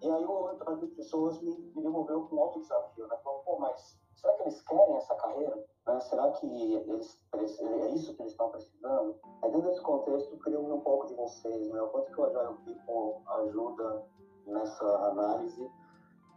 [0.00, 3.16] E aí o outro de pessoas me, me devolveu com um desafio, né?
[3.22, 5.64] Falou, pô, mas será que eles querem essa carreira?
[5.86, 6.00] Né?
[6.00, 9.16] Será que eles, é isso que eles estão precisando?
[9.42, 11.82] Aí dentro desse contexto, eu queria um pouco de vocês, né?
[11.82, 14.04] O quanto que o Agile People ajuda
[14.46, 15.70] nessa análise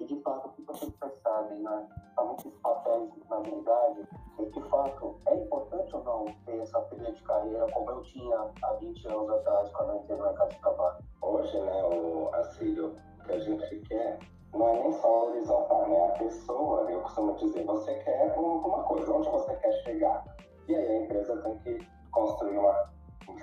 [0.01, 1.87] e de fato o que vocês percebem, né?
[2.15, 4.07] Somente esses papéis na habilidade,
[4.39, 8.51] e de fato é importante ou não ter essa trilha de carreira como eu tinha
[8.63, 10.97] há 20 anos atrás quando eu entrei no mercado de trabalho?
[11.21, 14.19] Hoje, né, o Assílio, que a gente quer
[14.53, 16.07] não é nem só horizontal, né?
[16.07, 20.25] A pessoa, eu costumo dizer, você quer alguma coisa, onde você quer chegar.
[20.67, 22.89] E aí a empresa tem que construir uma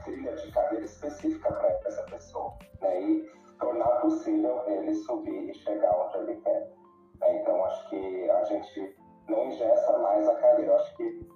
[0.05, 3.01] trilha de carreira específica para essa pessoa, né?
[3.01, 6.73] E tornar possível ele subir e chegar onde ele quer.
[7.21, 7.41] Né?
[7.41, 8.97] Então, acho que a gente
[9.29, 10.75] não ingessa mais a carreira.
[10.77, 11.29] Acho que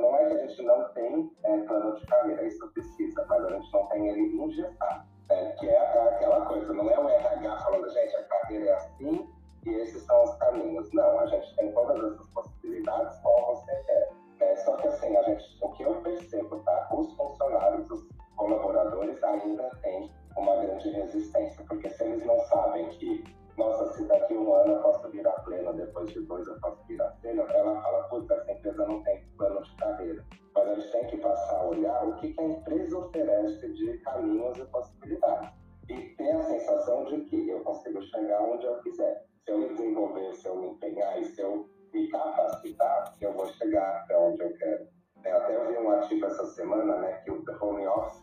[0.00, 3.50] não é que a gente não tem é, plano de carreira, isso precisa, mas a
[3.50, 5.06] gente não tem ele engessado.
[5.28, 9.28] É, que é aquela coisa, não é o RH falando, gente, a carreira é assim
[9.66, 10.92] e esses são os caminhos.
[10.92, 14.08] Não, a gente tem todas essas possibilidades qual você quer.
[14.38, 16.88] É, só que assim, a gente, o que eu percebo, tá?
[16.92, 23.24] Os funcionários, os colaboradores ainda têm uma grande resistência, porque se eles não sabem que,
[23.56, 27.10] nossa, se daqui um ano eu posso virar pleno, depois de dois eu posso virar
[27.22, 30.24] pleno, ela fala, puta, essa empresa não tem plano de carreira.
[30.54, 33.98] Mas a gente tem que passar a olhar o que, que a empresa oferece de
[33.98, 35.50] caminhos e possibilidades.
[35.88, 39.24] E ter a sensação de que eu consigo chegar onde eu quiser.
[39.44, 43.46] Se eu me desenvolver, se eu me empenhar e se eu me capacitar, eu vou
[43.46, 44.95] chegar até onde eu quero.
[45.26, 48.22] Eu até vi um artigo essa semana, né, que o home office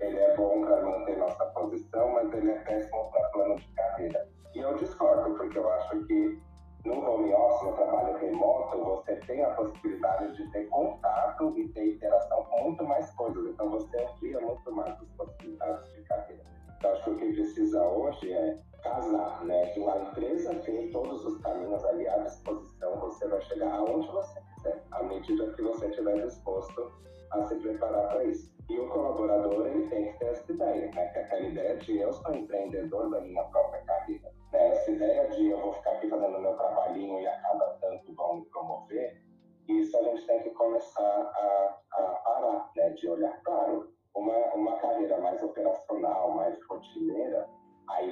[0.00, 4.28] ele é bom para manter nossa posição, mas ele é péssimo para plano de carreira.
[4.54, 6.40] E eu discordo, porque eu acho que
[6.84, 11.94] no home office, no trabalho remoto, você tem a possibilidade de ter contato e ter
[11.94, 13.44] interação com muito mais coisas.
[13.46, 16.42] Então, você amplia muito mais as possibilidades de carreira.
[16.78, 19.66] Então, acho que o que precisa hoje é casar, né?
[19.66, 24.40] Que a empresa tem todos os caminhos ali à disposição, você vai chegar aonde você
[24.54, 26.92] quiser, à medida que você estiver disposto
[27.30, 28.54] a se preparar para isso.
[28.68, 31.06] E o colaborador, ele tem que ter essa ideia, né?
[31.08, 34.32] Que é aquela ideia de eu sou empreendedor da minha própria carreira.
[34.52, 34.72] Né?
[34.72, 38.36] Essa ideia de eu vou ficar aqui fazendo meu trabalhinho e a cada tanto vão
[38.36, 39.22] me promover,
[39.68, 42.90] isso a gente tem que começar a, a parar, né?
[42.90, 43.40] De olhar.
[43.42, 46.58] Claro, uma, uma carreira mais operacional, mais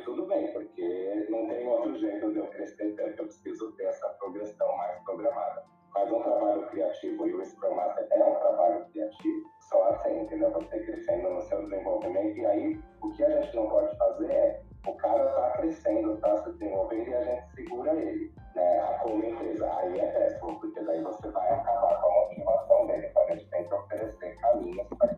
[0.00, 4.08] tudo bem, porque não tem outro jeito de eu crescer tanto, eu preciso ter essa
[4.20, 5.64] progressão mais programada.
[5.94, 10.50] Mas um trabalho criativo e o Scrum Master é um trabalho criativo, só assim, entendeu?
[10.50, 14.60] Você crescendo no seu desenvolvimento, e aí o que a gente não pode fazer é
[14.86, 19.72] o cara está crescendo, está se desenvolvendo e a gente segura ele, né, como empresa.
[19.76, 23.06] Aí é péssimo, porque daí você vai acabar com a motivação dele.
[23.06, 25.13] Então a gente tem que oferecer caminhos para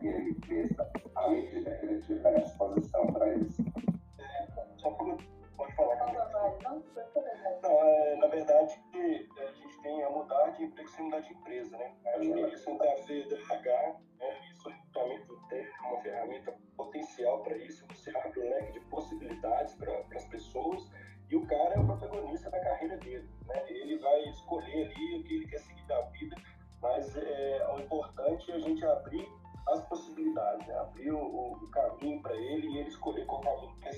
[11.20, 11.94] de empresa, né?
[12.14, 14.50] A ver RH, né?
[14.50, 19.92] Isso realmente tem uma ferramenta potencial para isso, você abre um leque de possibilidades para
[20.14, 20.90] as pessoas
[21.28, 23.64] e o cara é o protagonista da carreira dele, né?
[23.68, 26.36] Ele vai escolher ali o que ele quer seguir da vida,
[26.80, 29.26] mas é, o importante é a gente abrir
[29.68, 30.78] as possibilidades, né?
[30.78, 33.94] abrir o, o caminho para ele e ele escolher qual caminho quer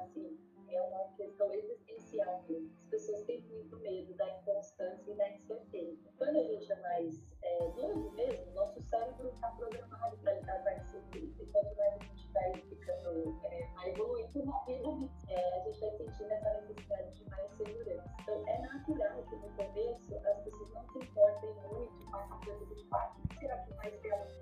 [0.00, 0.38] assim,
[0.70, 2.70] é uma questão existencial mesmo.
[2.82, 6.10] As pessoas têm muito medo da inconstância e da incerteza.
[6.18, 10.68] Quando a gente é mais é, novo mesmo, nosso cérebro está programado para lidar com
[10.68, 11.42] a incerteza.
[11.42, 15.80] E quanto mais a gente vai ficando, é, vai evoluindo na vida, é, a gente
[15.80, 18.16] vai sentindo essa necessidade de mais segurança.
[18.22, 22.66] Então, é natural que no começo as pessoas não se importem muito com essa coisa
[22.66, 24.37] de, ah, o que será que ser amanhã?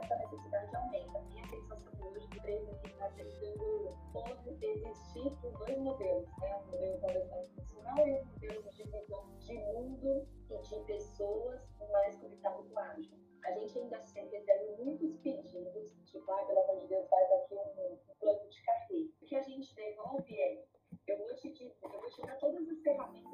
[0.00, 1.18] Essa necessidade aumenta.
[1.18, 3.90] A minha sensação hoje de empresa que está tentando
[4.60, 6.56] existir por dois modelos, né?
[6.56, 11.60] um modelo talvez profissional e um modelo de visão de mundo e de pessoas
[11.92, 13.18] mais conectado com ágil.
[13.44, 17.92] A gente ainda recebe muitos pedidos, tipo, ah, pelo amor de Deus, faz aqui um,
[17.92, 19.10] um plano de carreira.
[19.22, 20.64] O que a gente devolve é,
[21.06, 23.29] eu vou te dizer, eu vou te dar todas as ferramentas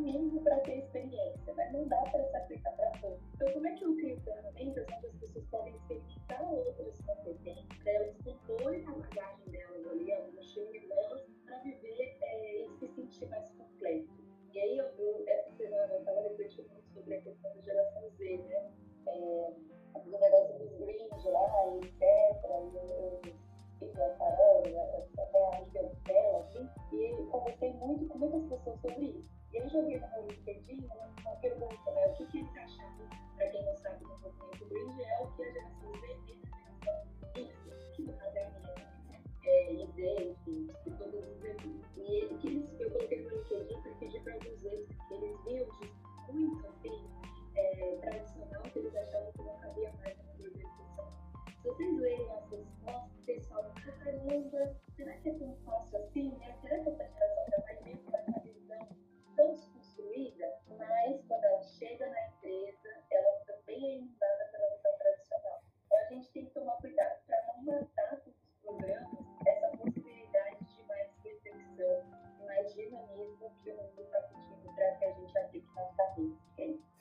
[0.00, 2.58] mínimo para ter experiência, mas não dá para se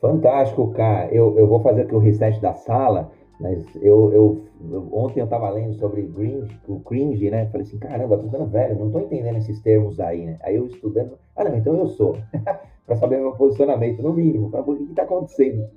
[0.08, 1.14] Fantástico, cara.
[1.14, 4.42] Eu, eu vou fazer aqui o reset da sala, mas eu, eu,
[4.72, 7.46] eu ontem eu estava lendo sobre cringe, o cringe, né?
[7.48, 10.38] Falei assim, caramba, tô ficando velho, não tô entendendo esses termos aí, né?
[10.44, 12.16] Aí eu estudando, ah não, então eu sou.
[12.88, 14.50] para saber meu posicionamento, no mínimo.
[14.50, 15.68] Mas, o que está acontecendo?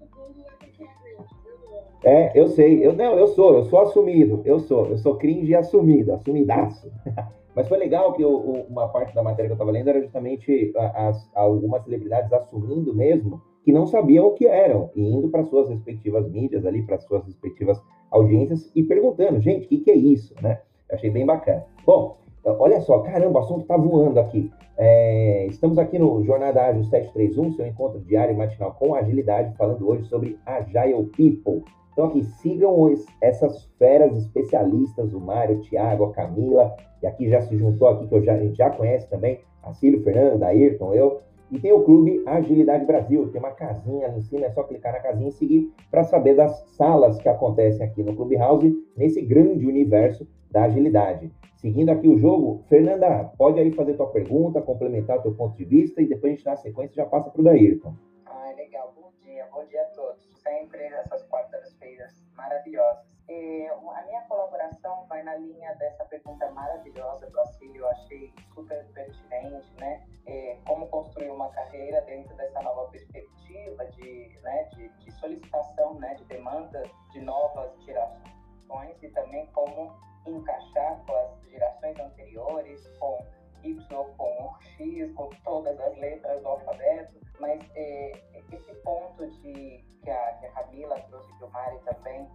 [2.04, 2.86] É, eu sei.
[2.86, 4.42] Eu não, eu sou, eu sou assumido.
[4.44, 6.88] Eu sou, eu sou cringe assumido, assumidaço.
[7.56, 8.32] Mas foi legal que eu,
[8.70, 13.42] uma parte da matéria que eu estava lendo era justamente as, algumas celebridades assumindo mesmo
[13.64, 17.24] que não sabiam o que eram e indo para suas respectivas mídias ali, para suas
[17.24, 17.80] respectivas
[18.10, 20.60] audiências e perguntando, gente, o que, que é isso, né?
[20.90, 21.64] Achei bem bacana.
[21.86, 24.50] Bom, olha só, caramba, o assunto está voando aqui.
[24.76, 29.86] É, estamos aqui no Jornada Ágil 731, seu encontro diário e matinal com agilidade, falando
[29.88, 31.62] hoje sobre Agile People.
[31.92, 37.28] Então aqui, sigam os, essas feras especialistas, o Mário, o Thiago, a Camila, e aqui
[37.28, 40.42] já se juntou aqui, que eu já, a gente já conhece também, a Cílio, Fernando,
[40.42, 41.20] a Ayrton, eu,
[41.50, 44.92] e tem o Clube Agilidade Brasil, tem uma casinha ali em cima, é só clicar
[44.92, 49.66] na casinha e seguir para saber das salas que acontecem aqui no Clubhouse, nesse grande
[49.66, 51.30] universo da agilidade.
[51.56, 55.64] Seguindo aqui o jogo, Fernanda, pode aí fazer tua pergunta, complementar o teu ponto de
[55.64, 57.94] vista e depois a gente dá a sequência já passa para o Daírton.
[58.24, 58.94] Ah, legal.
[58.96, 60.22] Bom dia, bom dia a todos.
[60.42, 63.09] Sempre essas quartas-feiras maravilhosas.
[63.32, 68.84] É, a minha colaboração vai na linha dessa pergunta maravilhosa do Acílio, eu achei super
[68.86, 70.04] pertinente, né?
[70.26, 76.14] É, como construir uma carreira dentro dessa nova perspectiva de, né, de, de solicitação, né,
[76.16, 79.94] de demanda de novas gerações e também como
[80.26, 83.24] encaixar com as gerações anteriores, com
[83.62, 88.12] Y, com X, com todas as letras do alfabeto, mas é,
[88.50, 92.28] esse ponto de que a, que a Camila trouxe, que o Mari também,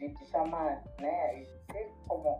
[0.00, 2.36] de, de chamar, né, ser como,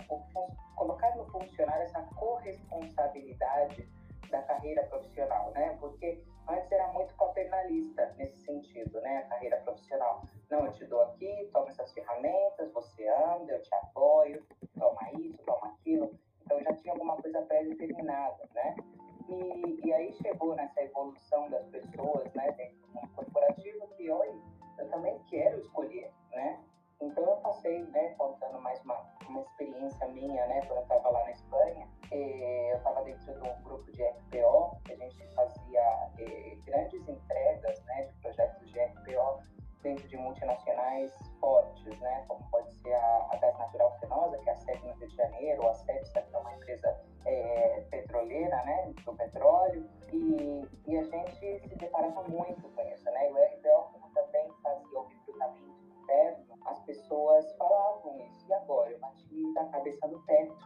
[0.75, 3.87] colocar no funcionário essa corresponsabilidade
[4.31, 5.77] da carreira profissional, né?
[5.79, 9.19] Porque antes era muito paternalista nesse sentido, né?
[9.19, 10.23] A carreira profissional.
[10.49, 14.47] Não, eu te dou aqui, toma essas ferramentas, você anda, eu te apoio,
[14.79, 16.19] toma isso, toma aquilo.
[16.45, 18.77] Então já tinha alguma coisa pré-determinada, né?
[19.29, 24.35] E, e aí chegou nessa evolução das pessoas, né, dentro do mundo corporativo, que, olha,
[24.79, 26.59] eu também quero escolher, né?
[27.01, 31.25] Então eu passei, né, contando mais uma, uma experiência minha, né, quando eu estava lá
[31.25, 36.59] na Espanha, eh, eu estava dentro de um grupo de FPO, a gente fazia eh,
[36.67, 39.43] grandes entregas, né, de projetos de FPO
[39.83, 44.53] dentro de multinacionais fortes, né, como pode ser a, a Gás Natural Fenosa, que é
[44.53, 48.93] a sede no Rio de Janeiro, a Cepsa, que é uma empresa é, petroleira, né,
[49.07, 54.01] do petróleo, e, e a gente se deparava muito com isso, né, e o RPO,
[54.13, 58.47] também fazia o recrutamento interno, as pessoas falavam isso.
[58.49, 58.91] E agora?
[58.91, 60.57] Eu bati da cabeça no teto.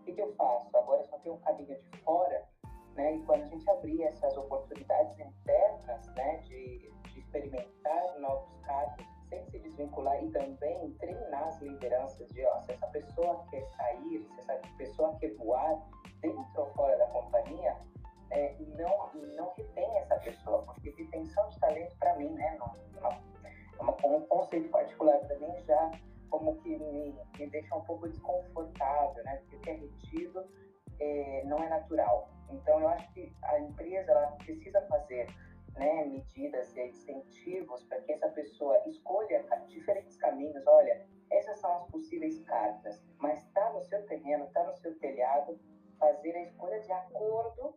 [0.00, 0.76] O que, eu faço?
[0.76, 2.46] Agora só tem um caminho de fora.
[2.94, 3.16] Né?
[3.16, 9.44] E quando a gente abria essas oportunidades internas né, de, de experimentar novos cargos, sem
[9.46, 14.40] se desvincular e também treinar as lideranças de, ó, se essa pessoa quer sair, se
[14.40, 15.82] essa pessoa quer voar
[16.20, 17.76] dentro ou fora da companhia,
[18.30, 23.10] é, não, não retém essa pessoa, porque retenção de talento, para mim, né, não, não
[24.04, 25.90] um conceito particular para mim já
[26.30, 29.36] como que me, me deixa um pouco desconfortável, né?
[29.36, 30.44] Porque o que é retido
[30.98, 32.28] é, não é natural.
[32.50, 35.28] Então, eu acho que a empresa ela precisa fazer
[35.76, 40.66] né, medidas e incentivos para que essa pessoa escolha diferentes caminhos.
[40.66, 45.58] Olha, essas são as possíveis cartas, mas está no seu terreno, está no seu telhado,
[45.98, 47.74] fazer a escolha de acordo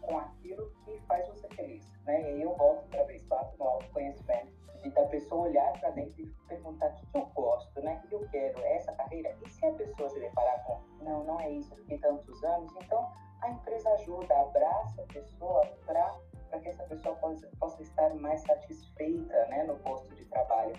[0.00, 1.84] com aquilo que faz você feliz.
[2.04, 2.22] Né?
[2.22, 4.52] E aí eu volto para vez quatro no autoconhecimento
[4.84, 8.00] e da pessoa olhar para dentro e perguntar o que eu gosto, né?
[8.04, 9.36] O que eu quero, é essa carreira?
[9.44, 12.72] E se a pessoa se deparar com, não, não é isso, eu fiquei tantos anos,
[12.82, 18.40] então a empresa ajuda, abraça a pessoa para que essa pessoa possa, possa estar mais
[18.42, 20.76] satisfeita né, no posto de trabalho.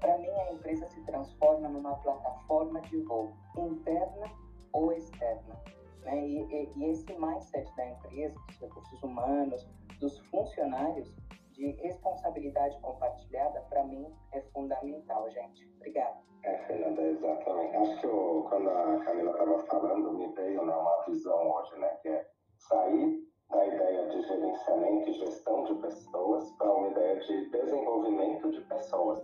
[0.00, 4.30] Para mim, a empresa se transforma numa plataforma de voo, interna
[4.72, 5.60] ou externa.
[6.06, 6.24] Né?
[6.24, 9.68] E, e, e esse mindset da empresa, dos recursos humanos,
[10.00, 11.12] dos funcionários,
[11.52, 15.66] de responsabilidade compartilhada, para mim, é fundamental, gente.
[15.76, 16.16] Obrigada.
[16.44, 17.76] É, Fernanda, exatamente.
[17.76, 21.88] Acho que eu, quando a Camila estava falando, me veio né, uma visão hoje, né,
[22.02, 27.50] que é sair da ideia de gerenciamento e gestão de pessoas para uma ideia de
[27.50, 29.22] desenvolvimento de pessoas.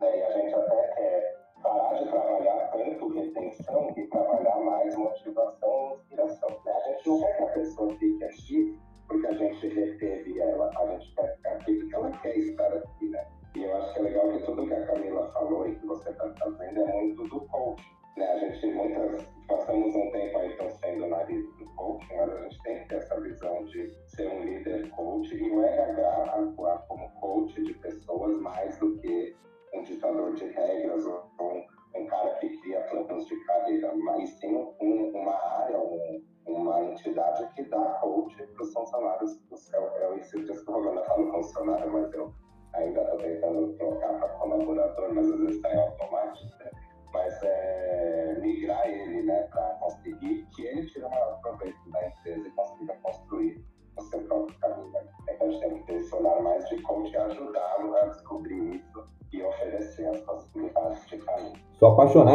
[0.00, 0.18] Né?
[0.18, 5.65] E a gente até quer parar de trabalhar tanto retenção e trabalhar mais motivação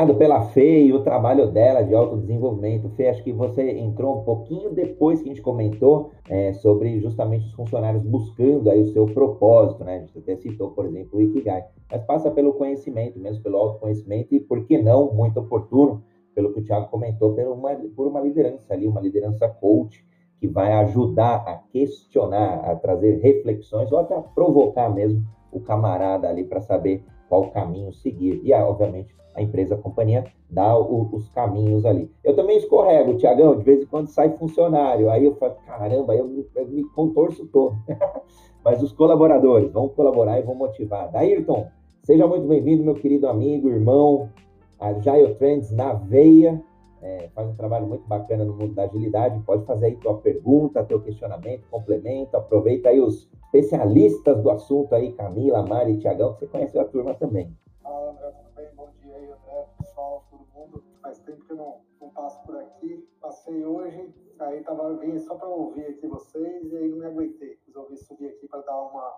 [0.02, 2.89] apaixonado pela Fê e o trabalho dela de autodesenvolvimento.
[2.89, 7.45] Fê, acho que você entrou um pouquinho depois que a gente comentou é, sobre justamente
[7.45, 9.97] os funcionários buscando aí o seu propósito, né?
[9.97, 11.66] A gente até citou, por exemplo, o Ikigai.
[11.89, 16.60] Mas passa pelo conhecimento, mesmo pelo autoconhecimento e, por que não, muito oportuno, pelo que
[16.60, 20.04] o Thiago comentou, por uma, por uma liderança ali, uma liderança coach,
[20.39, 26.28] que vai ajudar a questionar, a trazer reflexões ou até a provocar mesmo o camarada
[26.28, 28.42] ali para saber qual caminho seguir.
[28.44, 32.12] E, obviamente, a empresa, a companhia, dá o, os caminhos ali.
[32.26, 36.20] Eu também escorrego, Tiagão, de vez em quando sai funcionário, aí eu falo, caramba, aí
[36.20, 37.78] eu me, eu me contorço todo.
[38.66, 41.10] Mas os colaboradores vão colaborar e vão motivar.
[41.10, 41.68] Daírton,
[42.04, 44.30] seja muito bem-vindo, meu querido amigo, irmão,
[44.78, 46.62] a Jaio Trends na veia,
[47.02, 49.39] é, faz um trabalho muito bacana no mundo da agilidade.
[49.41, 55.12] Pode fazer aí tua pergunta, teu questionamento, complemento, aproveita aí os especialistas do assunto aí,
[55.14, 57.56] Camila, Mari Tiagão, que você conhece a turma também.
[57.82, 58.68] Fala, André, tudo bem?
[58.76, 60.84] Bom dia aí, André, pessoal, todo mundo.
[61.02, 63.08] Faz tempo que eu não, não passo por aqui.
[63.20, 67.58] Passei hoje, aí tava vindo só para ouvir aqui vocês e aí não me aguentei.
[67.66, 69.14] Resolvi subir aqui para dar uma,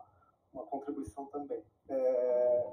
[0.53, 1.61] uma contribuição também.
[1.89, 2.65] É,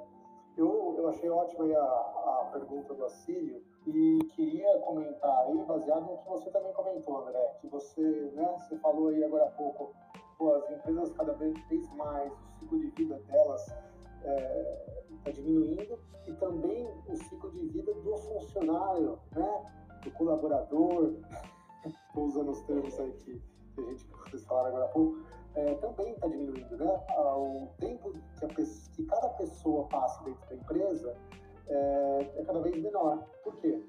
[0.56, 2.19] eu, eu achei ótima a, a
[2.50, 7.68] pergunta do Assírio e queria comentar aí, baseado no que você também comentou, André, que
[7.68, 8.02] você,
[8.34, 9.94] né, você falou aí agora há pouco,
[10.38, 11.56] pô, as empresas cada vez
[11.94, 17.92] mais, o ciclo de vida delas está é, diminuindo e também o ciclo de vida
[17.94, 19.72] do funcionário, né,
[20.04, 21.14] do colaborador,
[21.86, 23.42] estou usando os termos aí que,
[23.74, 25.18] que a gente vocês falaram agora há pouco,
[25.54, 27.00] é, também está diminuindo, né?
[27.16, 31.16] O tempo que, a, que, cada pessoa passa dentro da empresa
[31.70, 33.24] é, é, cada vez menor.
[33.44, 33.82] Por quê?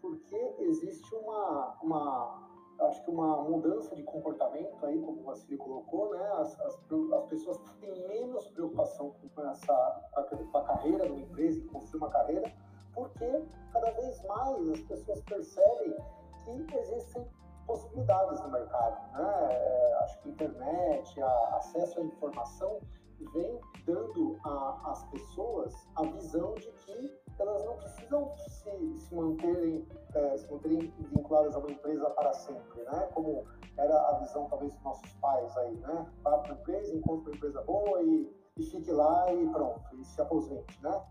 [0.00, 2.50] Porque existe uma, uma,
[2.80, 6.30] acho que uma mudança de comportamento aí, como o Vassili colocou, né?
[6.34, 6.78] As, as,
[7.12, 10.10] as, pessoas têm menos preocupação com essa
[10.50, 12.52] com a carreira de uma empresa, construir uma carreira,
[12.94, 15.96] porque cada vez mais as pessoas percebem
[16.66, 17.28] que existem
[17.66, 19.12] possibilidades no mercado.
[19.12, 19.48] Né?
[19.50, 22.80] É, acho que a internet, a, acesso à informação
[23.32, 24.38] vem dando
[24.84, 30.92] às pessoas a visão de que elas não precisam se, se, manterem, é, se manterem
[30.98, 33.08] vinculadas a uma empresa para sempre, né?
[33.14, 33.44] Como
[33.76, 36.06] era a visão talvez dos nossos pais aí, né?
[36.22, 40.04] Vá para a empresa, encontre uma empresa boa e, e fique lá e pronto, e
[40.04, 41.02] se aposente, né?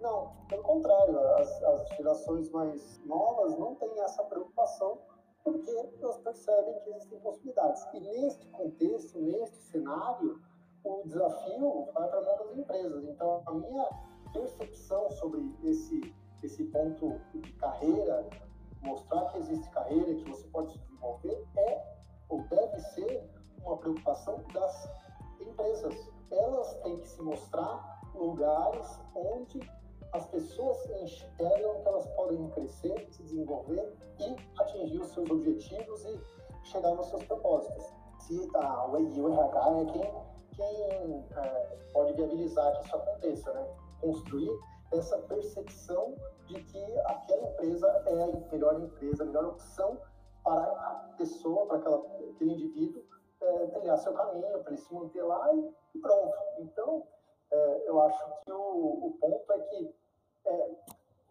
[0.00, 4.98] Não, pelo contrário, as, as gerações mais novas não têm essa preocupação
[5.44, 5.70] porque
[6.02, 7.86] elas percebem que existem possibilidades.
[7.92, 10.40] E neste contexto, neste cenário,
[10.84, 13.04] o desafio vai para das empresas.
[13.04, 13.88] Então, a minha
[14.32, 18.28] percepção sobre esse, esse ponto de carreira,
[18.82, 23.30] mostrar que existe carreira, que você pode se desenvolver, é ou deve ser
[23.64, 24.88] uma preocupação das
[25.40, 25.94] empresas.
[26.30, 29.60] Elas têm que se mostrar lugares onde
[30.12, 36.20] as pessoas enxergam que elas podem crescer, se desenvolver e atingir os seus objetivos e
[36.64, 37.92] chegar nos seus propósitos.
[38.18, 40.12] Se a, o RH é quem,
[40.56, 43.66] quem é, pode viabilizar que isso aconteça, né?
[44.00, 44.50] Construir
[44.92, 46.14] essa percepção
[46.46, 49.98] de que aquela empresa é a melhor empresa, a melhor opção
[50.44, 51.98] para a pessoa, para aquela,
[52.30, 53.02] aquele indivíduo
[53.40, 56.36] é, trilhar seu caminho, para ele se manter lá e, pronto.
[56.58, 57.06] Então,
[57.50, 59.94] é, eu acho que o, o ponto é que
[60.46, 60.76] é,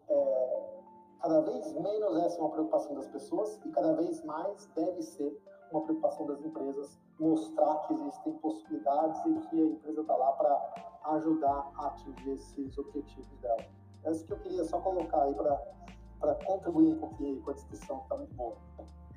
[0.08, 0.80] é,
[1.20, 5.36] cada vez menos essa é uma preocupação das pessoas e cada vez mais deve ser
[5.72, 10.74] uma preocupação das empresas mostrar que existem possibilidades e que a empresa está lá para
[11.16, 13.64] ajudar a atingir esses objetivos dela.
[14.04, 17.98] É isso que eu queria só colocar aí para contribuir um pouquinho com a discussão,
[17.98, 18.56] que está muito boa.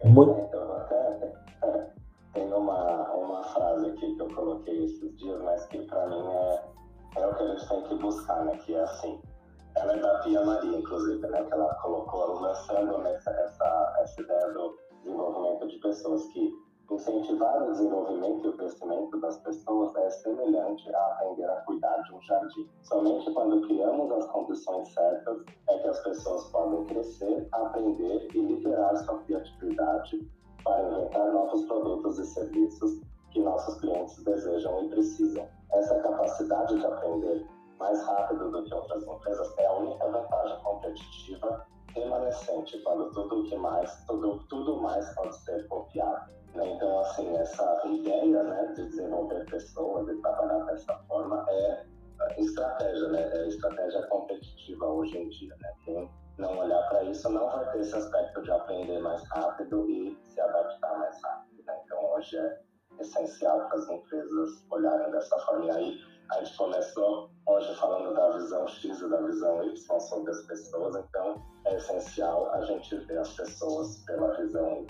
[0.04, 0.40] Muito.
[0.42, 1.94] Então, até,
[2.34, 6.64] tem uma, uma frase aqui que eu coloquei esses dias, mas que para mim é,
[7.18, 8.58] é o que a gente tem que buscar, né?
[8.58, 9.22] Que é assim,
[9.76, 11.44] ela é da Pia Maria, inclusive, né?
[11.44, 17.72] Que ela colocou lançando nessa, essa, essa ideia do desenvolvimento de pessoas que incentivar o
[17.72, 22.70] desenvolvimento e o crescimento das pessoas é semelhante a aprender a cuidar de um jardim.
[22.84, 28.96] Somente quando criamos as condições certas é que as pessoas podem crescer, aprender e liberar
[28.98, 30.30] sua criatividade
[30.64, 33.02] para inventar novos produtos e serviços
[33.32, 35.48] que nossos clientes desejam e precisam.
[35.74, 37.48] Essa capacidade de aprender
[37.80, 43.56] mais rápido do que outras empresas é a única vantagem competitiva permanecente quando tudo que
[43.56, 46.32] mais tudo tudo mais pode ser copiado.
[46.56, 51.86] Então, assim, essa ideia né, de desenvolver pessoas e trabalhar dessa forma é
[52.38, 53.22] estratégia, né?
[53.34, 55.74] É estratégia competitiva hoje em dia, né?
[55.84, 60.18] Quem não olhar para isso não vai ter esse aspecto de aprender mais rápido e
[60.28, 61.64] se adaptar mais rápido.
[61.66, 61.82] Né?
[61.86, 62.60] Então, hoje é
[63.00, 65.66] essencial para as empresas olharem dessa forma.
[65.66, 66.00] E aí,
[66.32, 70.96] a gente começou hoje falando da visão X e da visão Y sobre as pessoas,
[70.96, 74.88] então é essencial a gente ver as pessoas pela visão Y.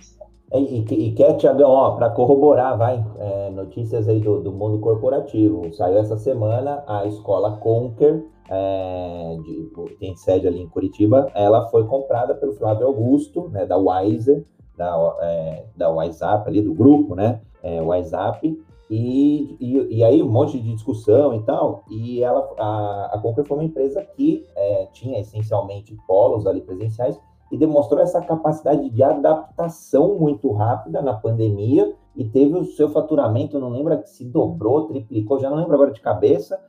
[0.54, 5.74] E, e, e quer, Tiagão, para corroborar, vai, é, notícias aí do, do, mundo corporativo.
[5.74, 11.86] Saiu essa semana a escola Conquer, é, de, tem sede ali em Curitiba, ela foi
[11.86, 14.46] comprada pelo Flávio Augusto, né, da Wiser,
[14.78, 18.56] da, é, da WhatsApp ali, do grupo, né, é, WhatsApp,
[18.90, 23.46] e, e, e, aí um monte de discussão e tal, e ela, a, a Conquer
[23.46, 27.20] foi uma empresa que é, tinha essencialmente polos ali presenciais,
[27.54, 33.60] e demonstrou essa capacidade de adaptação muito rápida na pandemia e teve o seu faturamento,
[33.60, 36.60] não lembro se dobrou, triplicou, já não lembro agora de cabeça.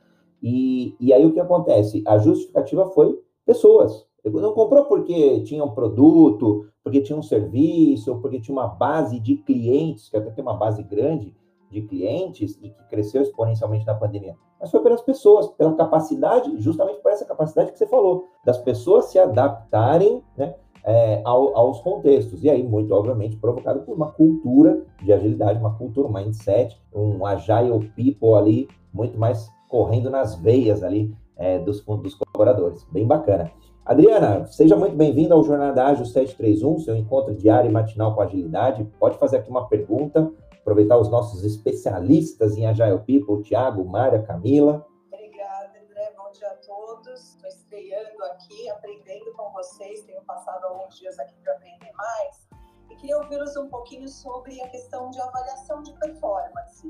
[0.43, 2.03] E, e aí o que acontece?
[2.05, 4.05] A justificativa foi pessoas.
[4.23, 9.37] Não comprou porque tinha um produto, porque tinha um serviço, porque tinha uma base de
[9.37, 11.33] clientes, que até tem uma base grande
[11.75, 14.35] de clientes e que cresceu exponencialmente na pandemia.
[14.59, 19.05] Mas foi pelas pessoas, pela capacidade, justamente por essa capacidade que você falou, das pessoas
[19.05, 20.55] se adaptarem, né?
[20.85, 22.43] é, ao, aos contextos.
[22.43, 27.25] E aí, muito obviamente, provocado por uma cultura de agilidade, uma cultura, um mindset, um
[27.25, 32.87] agile people ali, muito mais correndo nas veias ali é, dos, dos colaboradores.
[32.91, 33.51] Bem bacana.
[33.83, 38.87] Adriana, seja muito bem-vinda ao Jornada Ágil 731, seu encontro diário e matinal com agilidade.
[38.99, 40.31] Pode fazer aqui uma pergunta,
[40.65, 44.83] aproveitar os nossos especialistas em Agile People, Tiago, Mária, Camila.
[47.47, 52.47] Estreando aqui, aprendendo com vocês, tenho passado alguns dias aqui para aprender mais,
[52.89, 56.89] e queria ouvi-los um pouquinho sobre a questão de avaliação de performance.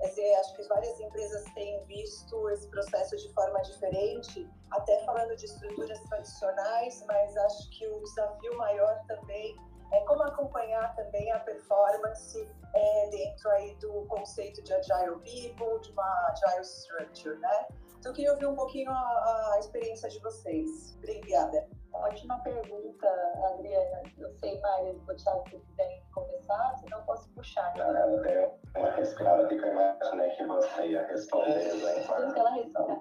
[0.00, 5.46] Dizer, acho que várias empresas têm visto esse processo de forma diferente, até falando de
[5.46, 9.56] estruturas tradicionais, mas acho que o desafio maior também
[9.92, 15.92] é como acompanhar também a performance é, dentro aí do conceito de Agile People, de
[15.92, 17.68] uma Agile Structure, né?
[18.04, 20.94] Então, eu queria ouvir um pouquinho a, a experiência de vocês.
[20.98, 21.66] Obrigada.
[21.90, 23.08] Ótima pergunta,
[23.46, 24.02] Adriana.
[24.18, 27.72] Eu sei, Mário, o Thiago, se quiserem começar, senão eu posso puxar.
[27.78, 31.70] Não, não, eu tenho uma respirada que eu imaginei que você ia responder.
[31.70, 33.00] Tudo que ela responde.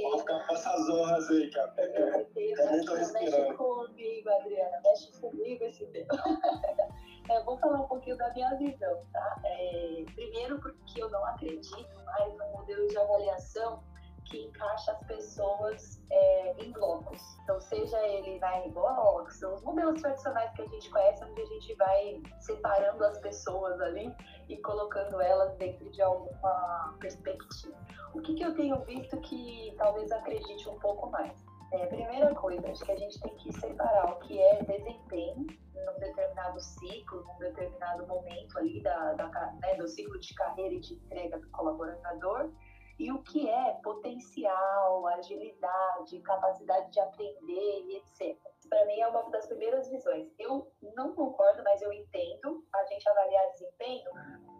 [0.00, 1.74] Vou ficar com essas honras aí, cara.
[1.78, 3.36] Eu nem tô respirando.
[3.36, 4.80] Mexe comigo, Adriana.
[4.84, 6.14] Mexe comigo esse tempo.
[7.28, 9.40] É, vou falar um pouquinho da minha visão, tá?
[9.44, 13.80] É, primeiro, porque eu não acredito mais no modelo de avaliação
[14.30, 17.20] que encaixa as pessoas é, em blocos.
[17.42, 21.46] Então, seja ele na R-Box, são os modelos tradicionais que a gente conhece, onde a
[21.46, 24.14] gente vai separando as pessoas ali
[24.48, 27.76] e colocando elas dentro de alguma perspectiva.
[28.14, 31.44] O que, que eu tenho visto que talvez acredite um pouco mais?
[31.72, 36.00] É, primeira coisa, acho que a gente tem que separar o que é desempenho num
[36.00, 39.28] determinado ciclo, num determinado momento ali da, da
[39.62, 42.50] né, do ciclo de carreira e de entrega do colaborador
[43.00, 48.36] e o que é potencial, agilidade, capacidade de aprender e etc.
[48.68, 50.28] Para mim é uma das primeiras visões.
[50.38, 54.10] Eu não concordo, mas eu entendo a gente avaliar desempenho,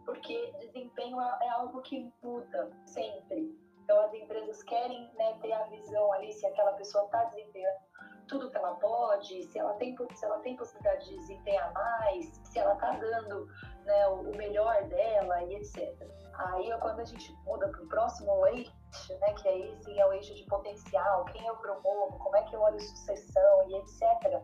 [0.07, 3.55] porque desempenho é, é algo que muda sempre.
[3.85, 7.91] Então as empresas querem né, ter a visão ali se aquela pessoa está desempenhando
[8.27, 12.59] tudo que ela pode, se ela tem, se ela tem possibilidade de desempenhar mais, se
[12.59, 13.49] ela está dando
[13.91, 15.95] né, o melhor dela e etc.
[16.35, 18.73] Aí, quando a gente muda para o próximo eixo,
[19.21, 22.55] né, que aí sim é o eixo de potencial, quem eu promovo, como é que
[22.55, 24.43] eu olho sucessão e etc.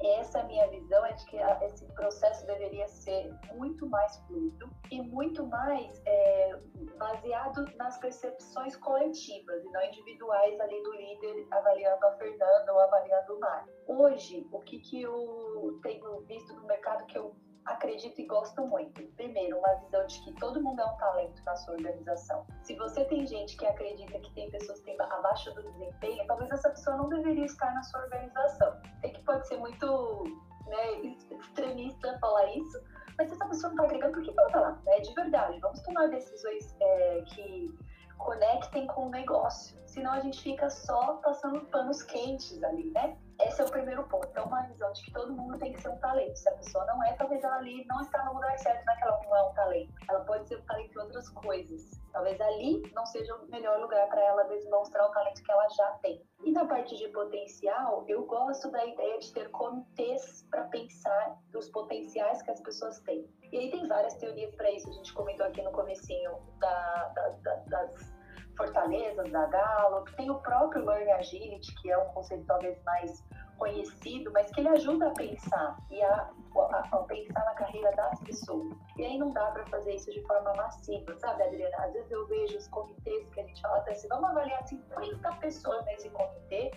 [0.00, 5.02] Essa é minha visão, é de que esse processo deveria ser muito mais fluido e
[5.02, 6.56] muito mais é,
[6.96, 13.34] baseado nas percepções coletivas e não individuais ali do líder avaliando a Fernanda ou avaliando
[13.34, 13.72] o Mário.
[13.88, 17.34] Hoje, o que, que eu tenho visto no mercado que eu
[17.68, 19.02] acredito e gosto muito.
[19.16, 22.46] Primeiro, uma visão de que todo mundo é um talento na sua organização.
[22.62, 26.50] Se você tem gente que acredita que tem pessoas que têm abaixo do desempenho, talvez
[26.50, 28.80] essa pessoa não deveria estar na sua organização.
[29.00, 30.24] Sei que pode ser muito
[30.66, 32.82] né, extremista falar isso,
[33.16, 34.82] mas se essa pessoa não está agregando, por que ela está lá?
[34.84, 35.00] Né?
[35.00, 37.78] De verdade, vamos tomar decisões é, que
[38.16, 39.78] conectem com o negócio.
[39.98, 43.18] Senão a gente fica só passando panos quentes ali, né?
[43.40, 44.28] Esse é o primeiro ponto.
[44.30, 46.36] Então, uma visão de que todo mundo tem que ser um talento.
[46.36, 48.96] Se a pessoa não é, talvez ela ali não está no lugar certo, não é
[48.96, 49.94] que ela não é um talento.
[50.08, 52.00] Ela pode ser um talento em outras coisas.
[52.12, 55.90] Talvez ali não seja o melhor lugar para ela demonstrar o talento que ela já
[56.00, 56.22] tem.
[56.44, 61.68] E na parte de potencial, eu gosto da ideia de ter comitês para pensar dos
[61.70, 63.28] potenciais que as pessoas têm.
[63.50, 64.88] E aí tem várias teorias para isso.
[64.88, 68.17] A gente comentou aqui no comecinho da, da, da, das
[68.58, 70.14] fortalezas da Gallup.
[70.16, 73.24] Tem o próprio Learning Agility, que é um conceito talvez mais
[73.56, 78.20] conhecido, mas que ele ajuda a pensar e a, a, a pensar na carreira das
[78.20, 78.76] pessoas.
[78.96, 81.76] E aí não dá para fazer isso de forma massiva, sabe, Adriana?
[81.78, 85.84] Às vezes eu vejo os comitês que a gente fala assim, vamos avaliar 50 pessoas
[85.86, 86.70] nesse comitê,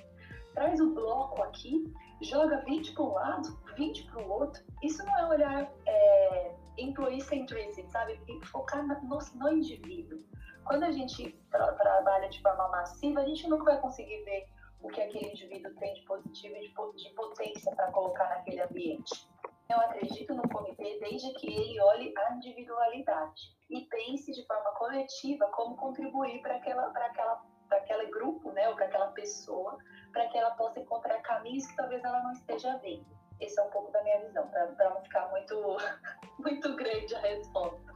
[0.53, 4.63] traz o bloco aqui, joga 20 para um lado, 20 para o outro.
[4.81, 8.19] Isso não é olhar é, employee centricity, sabe?
[8.45, 10.19] Focar no, no indivíduo.
[10.65, 14.47] Quando a gente tra trabalha de forma massiva, a gente nunca vai conseguir ver
[14.81, 19.27] o que aquele indivíduo tem de positivo e de, de potência para colocar naquele ambiente.
[19.69, 25.47] Eu acredito no comitê desde que ele olhe a individualidade e pense de forma coletiva
[25.47, 29.77] como contribuir para aquela, para aquela, para aquele grupo, né, ou para aquela pessoa,
[30.11, 33.05] para que ela possa encontrar caminhos que talvez ela não esteja vendo.
[33.39, 35.55] Esse é um pouco da minha visão, para não ficar muito,
[36.37, 37.90] muito grande a resposta.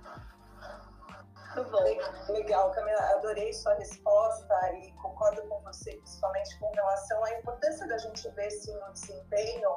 [2.29, 7.97] Legal, Camila, adorei sua resposta e concordo com você, principalmente com relação à importância da
[7.97, 9.69] gente ver sim no desempenho,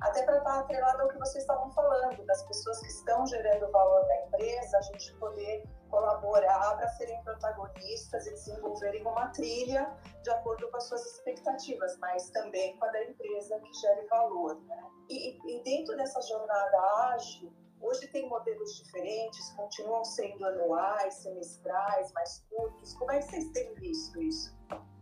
[0.00, 4.06] até para estar atrelado ao que vocês estavam falando, das pessoas que estão gerando valor
[4.06, 9.90] na empresa, a gente poder colaborar para serem protagonistas e desenvolverem uma trilha
[10.22, 14.54] de acordo com as suas expectativas, mas também com a da empresa que gere valor.
[14.66, 14.82] Né?
[15.08, 16.78] E, e dentro dessa jornada
[17.12, 22.94] ágil, Hoje tem modelos diferentes, continuam sendo anuais, semestrais, mais curtos.
[22.94, 24.56] Como é que vocês têm visto isso?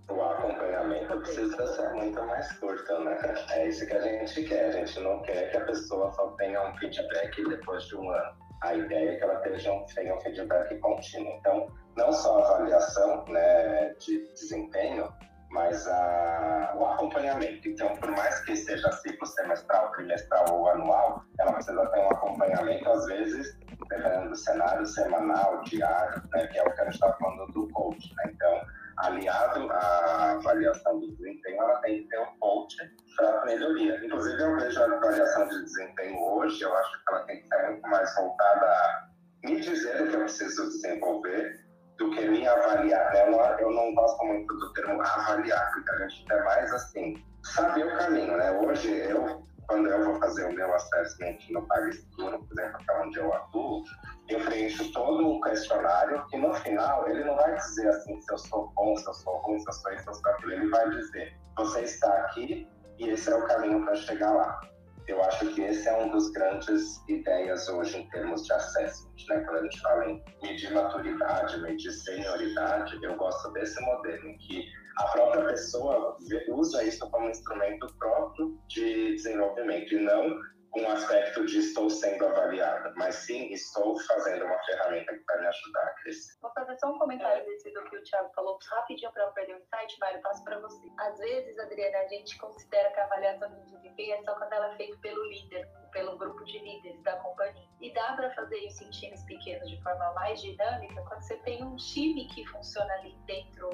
[0.08, 3.18] O acompanhamento precisa ser muito mais curto, né?
[3.50, 4.66] É isso que a gente quer.
[4.66, 8.36] A gente não quer que a pessoa só tenha um feedback depois de um ano.
[8.62, 11.32] A ideia é que ela tenha um, tenha um feedback contínuo.
[11.38, 11.66] Então,
[11.96, 15.12] não só a avaliação né, de desempenho,
[15.50, 17.68] mas a, o acompanhamento.
[17.68, 22.90] Então, por mais que seja ciclo semestral, trimestral ou anual, ela precisa ter um acompanhamento,
[22.90, 27.12] às vezes, dependendo do cenário, semanal, diário, né, que é o que a gente está
[27.14, 28.14] falando do coach.
[28.16, 28.32] Né?
[28.34, 28.66] Então,
[28.98, 32.76] aliado à avaliação do desempenho, ela tem que ter um coach
[33.16, 34.04] para melhoria.
[34.04, 37.70] Inclusive, eu vejo a avaliação de desempenho hoje, eu acho que ela tem que ser
[37.70, 39.08] muito mais voltada a
[39.44, 41.65] me dizer o que eu preciso desenvolver
[41.98, 43.14] do que me avaliar.
[43.16, 47.24] Eu não, eu não gosto muito do termo avaliar, porque a gente é mais assim,
[47.42, 48.50] saber o caminho, né?
[48.52, 53.02] Hoje, eu, quando eu vou fazer o meu assessment no PagSeguro, por exemplo, que é
[53.02, 53.84] onde eu atuo,
[54.28, 58.38] eu preencho todo um questionário e no final ele não vai dizer assim se eu
[58.38, 60.52] sou bom, se eu sou ruim, se eu sou isso, se eu sou aquilo.
[60.52, 62.68] Ele vai dizer, você está aqui
[62.98, 64.60] e esse é o caminho para chegar lá.
[65.08, 69.40] Eu acho que esse é um dos grandes ideias hoje em termos de assessment, né?
[69.44, 74.64] Quando a gente fala em medir maturidade, medir senioridade, eu gosto desse modelo em que
[74.96, 76.16] a própria pessoa
[76.48, 80.40] usa isso como instrumento próprio de desenvolvimento e não
[80.76, 85.46] um aspecto de estou sendo avaliada, mas sim estou fazendo uma ferramenta que vai me
[85.46, 86.34] ajudar a crescer.
[86.42, 89.54] Vou fazer só um comentário desse do que o Thiago falou, rapidinho para não perder
[89.54, 90.86] o insight, Mário, passo para você.
[90.98, 94.72] Às vezes, Adriana, a gente considera que a avaliação de desempenho é só quando ela
[94.72, 97.68] é feita pelo líder, pelo grupo de líderes da companhia.
[97.80, 101.64] E dá para fazer isso em times pequenos de forma mais dinâmica quando você tem
[101.64, 103.68] um time que funciona ali dentro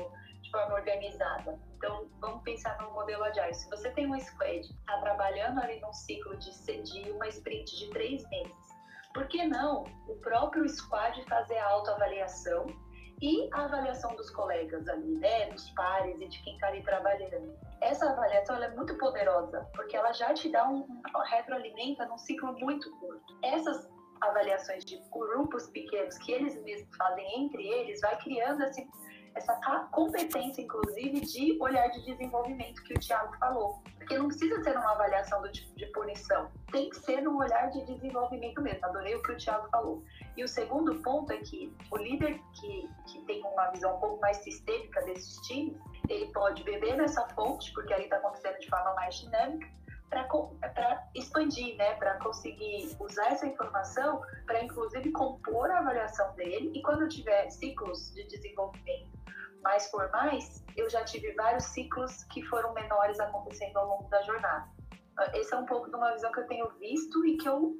[0.52, 1.58] forma organizada.
[1.76, 3.54] Então, vamos pensar no modelo Agile.
[3.54, 7.90] Se você tem um squad, está trabalhando ali num ciclo de, de uma sprint de
[7.90, 8.54] três meses,
[9.12, 12.66] por que não o próprio squad fazer a autoavaliação
[13.20, 17.56] e a avaliação dos colegas ali, né, dos pares e de quem está ali trabalhando.
[17.80, 22.52] Essa avaliação é muito poderosa, porque ela já te dá um, um retroalimenta num ciclo
[22.58, 23.38] muito curto.
[23.44, 23.88] Essas
[24.20, 28.88] avaliações de grupos pequenos que eles mesmos fazem entre eles, vai criando esse,
[29.34, 29.54] essa
[29.90, 33.82] competência, inclusive, de olhar de desenvolvimento que o Tiago falou.
[33.96, 37.70] Porque não precisa ser uma avaliação do tipo de punição, tem que ser um olhar
[37.70, 38.84] de desenvolvimento mesmo.
[38.86, 40.02] Adorei o que o Tiago falou.
[40.36, 44.20] E o segundo ponto é que o líder que, que tem uma visão um pouco
[44.20, 45.76] mais sistêmica desses times,
[46.08, 49.68] ele pode beber nessa fonte, porque aí está acontecendo de forma mais dinâmica,
[50.74, 56.82] para expandir, né, para conseguir usar essa informação para inclusive compor a avaliação dele e
[56.82, 59.21] quando tiver ciclos de desenvolvimento
[59.62, 64.68] mais formais, eu já tive vários ciclos que foram menores acontecendo ao longo da jornada.
[65.34, 67.76] Esse é um pouco de uma visão que eu tenho visto e que eu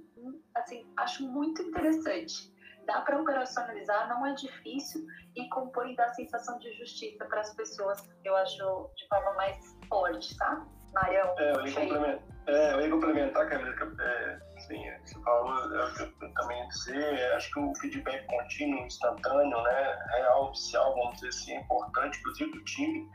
[0.55, 2.53] assim acho muito interessante.
[2.87, 5.07] Dá para operacionalizar, não é difícil
[5.37, 9.57] e compõe da sensação de justiça para as pessoas, eu acho de forma mais
[9.89, 10.67] forte, tá?
[10.93, 11.35] Marião.
[11.39, 15.89] É, eu ia complementar, é, eu ia complementar Camila, que é, assim, você falou, eu,
[16.21, 21.53] eu também dizer, acho que o feedback contínuo, instantâneo, né, real, oficial, vamos dizer assim,
[21.53, 23.09] é importante, inclusive do time.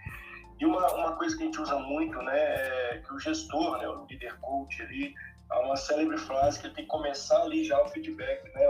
[0.59, 3.87] E uma, uma coisa que a gente usa muito, né, é que o gestor, né,
[3.87, 5.13] o líder coach ali,
[5.49, 8.67] há uma célebre frase que tem que começar ali já o feedback, né,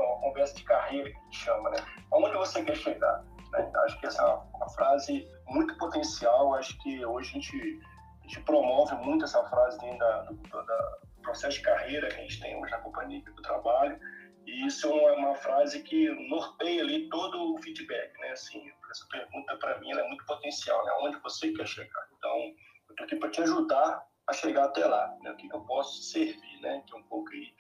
[0.48, 1.78] processo de carreira que a gente chama, né?
[2.12, 3.24] Aonde você quer chegar?
[3.52, 3.72] Né?
[3.86, 6.54] Acho que essa é uma frase muito potencial.
[6.56, 7.80] Acho que hoje a gente,
[8.28, 12.40] gente promove muito essa frase dentro da, do, da, processo de carreira que a gente
[12.40, 14.00] tem hoje na companhia do trabalho.
[14.46, 18.32] E isso é uma frase que norteia ali todo o feedback, né?
[18.32, 20.92] Assim, essa pergunta para mim é muito potencial, né?
[21.02, 22.08] Onde você quer chegar?
[22.18, 25.32] Então, eu estou aqui para te ajudar a chegar até lá, né?
[25.32, 26.82] O que eu posso servir, né?
[26.88, 27.54] Que é um pouco aí,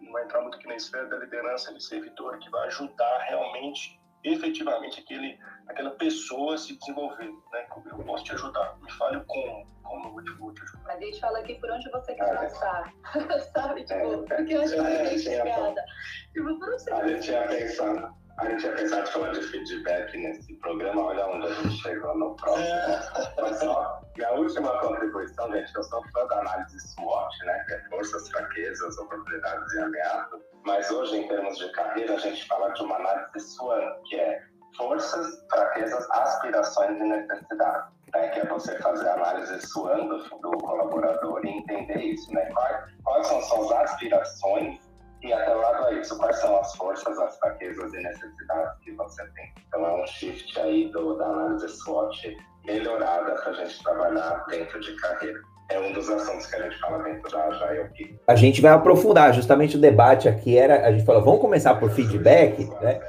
[0.00, 4.00] não vai entrar muito aqui na esfera da liderança de servidor, que vai ajudar realmente
[4.32, 7.66] efetivamente aquele, aquela pessoa se desenvolver, né?
[7.86, 8.76] Eu posso te ajudar.
[8.80, 10.82] Me fale como, como eu vou te, ajudar.
[10.84, 12.92] Mas a gente fala aqui por onde você quer passar,
[13.54, 13.84] sabe?
[13.84, 15.84] Tipo, é, porque eu acho que é, é chegada.
[16.32, 19.42] Tipo, por onde você A gente tinha pensado, a gente tinha pensado de falar de
[19.42, 22.66] feedback nesse programa, olha onde a gente chegou no próximo.
[23.40, 27.64] Mas só, minha última contribuição, gente, eu sou fã da análise SWOT, né?
[27.66, 30.40] Que é forças, fraquezas, oportunidades e ameaças.
[30.66, 34.42] Mas hoje, em termos de carreira, a gente fala de uma análise SWAN, que é
[34.76, 37.96] forças, fraquezas, aspirações e necessidades.
[38.14, 42.50] Né, que é você fazer a análise SWAN do, do colaborador e entender isso, né?
[42.52, 44.85] Quais, quais são suas aspirações
[45.26, 49.52] e atrelado a isso, quais são as forças, as fraquezas e necessidades que você tem.
[49.66, 54.80] Então é um shift aí do, da análise SWOT melhorada para a gente trabalhar dentro
[54.80, 55.40] de carreira.
[55.68, 59.34] É um dos assuntos que a gente fala dentro da Agile A gente vai aprofundar,
[59.34, 63.00] justamente o debate aqui era, a gente falou, vamos começar por feedback, né?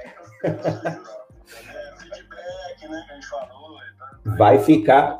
[4.38, 5.20] Vai ficar,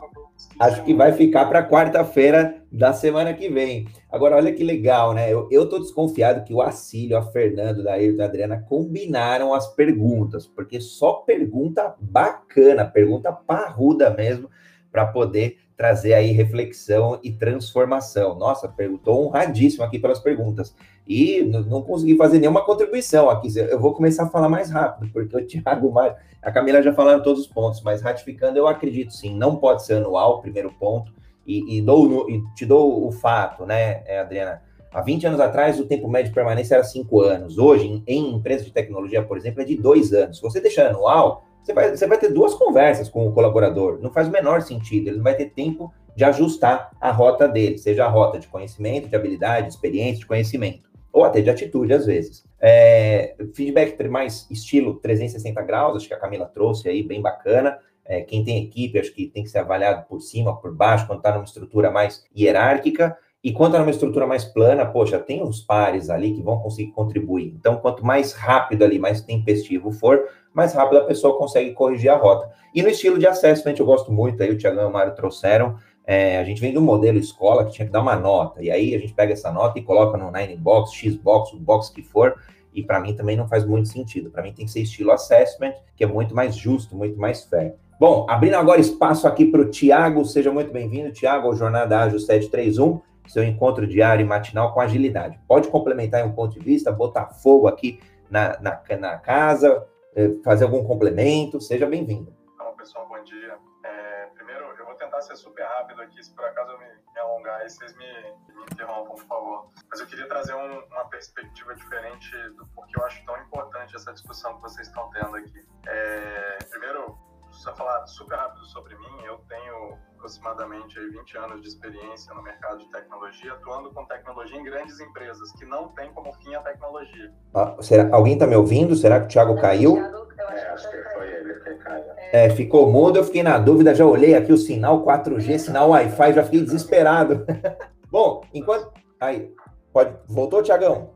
[0.60, 3.88] acho que vai ficar para quarta-feira da semana que vem.
[4.12, 5.32] Agora, olha que legal, né?
[5.32, 9.74] Eu, eu tô desconfiado que o Acílio, a Fernando, da Ayrton a Adriana combinaram as
[9.74, 14.50] perguntas, porque só pergunta bacana, pergunta parruda mesmo,
[14.92, 18.36] para poder trazer aí reflexão e transformação.
[18.36, 20.76] Nossa, perguntou honradíssimo aqui pelas perguntas.
[21.08, 23.56] E não consegui fazer nenhuma contribuição aqui.
[23.58, 25.94] Eu vou começar a falar mais rápido, porque o Thiago,
[26.42, 29.96] a Camila já falaram todos os pontos, mas ratificando, eu acredito sim, não pode ser
[29.96, 31.14] anual, primeiro ponto,
[31.48, 34.62] e, e, dou, e te dou o fato, né, Adriana?
[34.92, 37.58] Há 20 anos atrás, o tempo médio de permanência era 5 anos.
[37.58, 40.38] Hoje, em, em empresas de tecnologia, por exemplo, é de 2 anos.
[40.38, 44.00] Se você deixar anual, você vai, você vai ter duas conversas com o colaborador.
[44.02, 45.08] Não faz o menor sentido.
[45.08, 49.08] Ele não vai ter tempo de ajustar a rota dele, seja a rota de conhecimento,
[49.08, 52.44] de habilidade, de experiência, de conhecimento, ou até de atitude, às vezes.
[52.60, 57.78] É, feedback mais estilo 360 graus, acho que a Camila trouxe aí, bem bacana.
[58.08, 61.20] É, quem tem equipe, acho que tem que ser avaliado por cima, por baixo, quando
[61.20, 63.18] está numa estrutura mais hierárquica.
[63.44, 66.92] E quando está numa estrutura mais plana, poxa, tem uns pares ali que vão conseguir
[66.92, 67.54] contribuir.
[67.58, 72.18] Então, quanto mais rápido ali, mais tempestivo for, mais rápido a pessoa consegue corrigir a
[72.18, 72.50] rota.
[72.74, 75.78] E no estilo de assessment, eu gosto muito, aí o Tiagão e o Mário trouxeram,
[76.06, 78.96] é, a gente vem do modelo escola que tinha que dar uma nota, e aí
[78.96, 82.02] a gente pega essa nota e coloca no Nine Box, X Box, o box que
[82.02, 82.36] for,
[82.74, 84.30] e para mim também não faz muito sentido.
[84.30, 87.76] Para mim tem que ser estilo assessment, que é muito mais justo, muito mais fair.
[88.00, 92.20] Bom, abrindo agora espaço aqui para o Tiago, seja muito bem-vindo, Tiago, ao Jornada Ágil
[92.20, 95.40] 731, seu encontro diário e matinal com agilidade.
[95.48, 99.84] Pode complementar em um ponto de vista, botar fogo aqui na, na, na casa,
[100.16, 102.32] é, fazer algum complemento, seja bem-vindo.
[102.54, 103.58] Então, pessoal, bom dia.
[103.84, 107.20] É, primeiro, eu vou tentar ser super rápido aqui, se por acaso eu me, me
[107.20, 109.70] alongar aí, vocês me, me, interrompam, por favor.
[109.90, 114.14] Mas eu queria trazer um, uma perspectiva diferente do porquê eu acho tão importante essa
[114.14, 115.66] discussão que vocês estão tendo aqui.
[115.88, 117.18] É, primeiro,
[117.58, 122.80] só falar super rápido sobre mim, eu tenho aproximadamente 20 anos de experiência no mercado
[122.80, 127.32] de tecnologia, atuando com tecnologia em grandes empresas, que não tem como fim a tecnologia.
[127.54, 128.96] Ah, será, alguém está me ouvindo?
[128.96, 129.98] Será que o Thiago caiu?
[129.98, 132.06] É, acho que foi ele que caiu.
[132.32, 136.34] É, ficou mudo, eu fiquei na dúvida, já olhei aqui o sinal 4G, sinal Wi-Fi,
[136.34, 137.46] já fiquei desesperado.
[138.12, 138.92] Bom, enquanto...
[139.20, 139.54] Aí,
[139.92, 140.16] pode...
[140.28, 141.14] Voltou, Tiagão?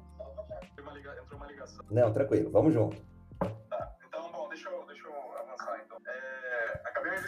[1.89, 3.11] Não, tranquilo, vamos junto.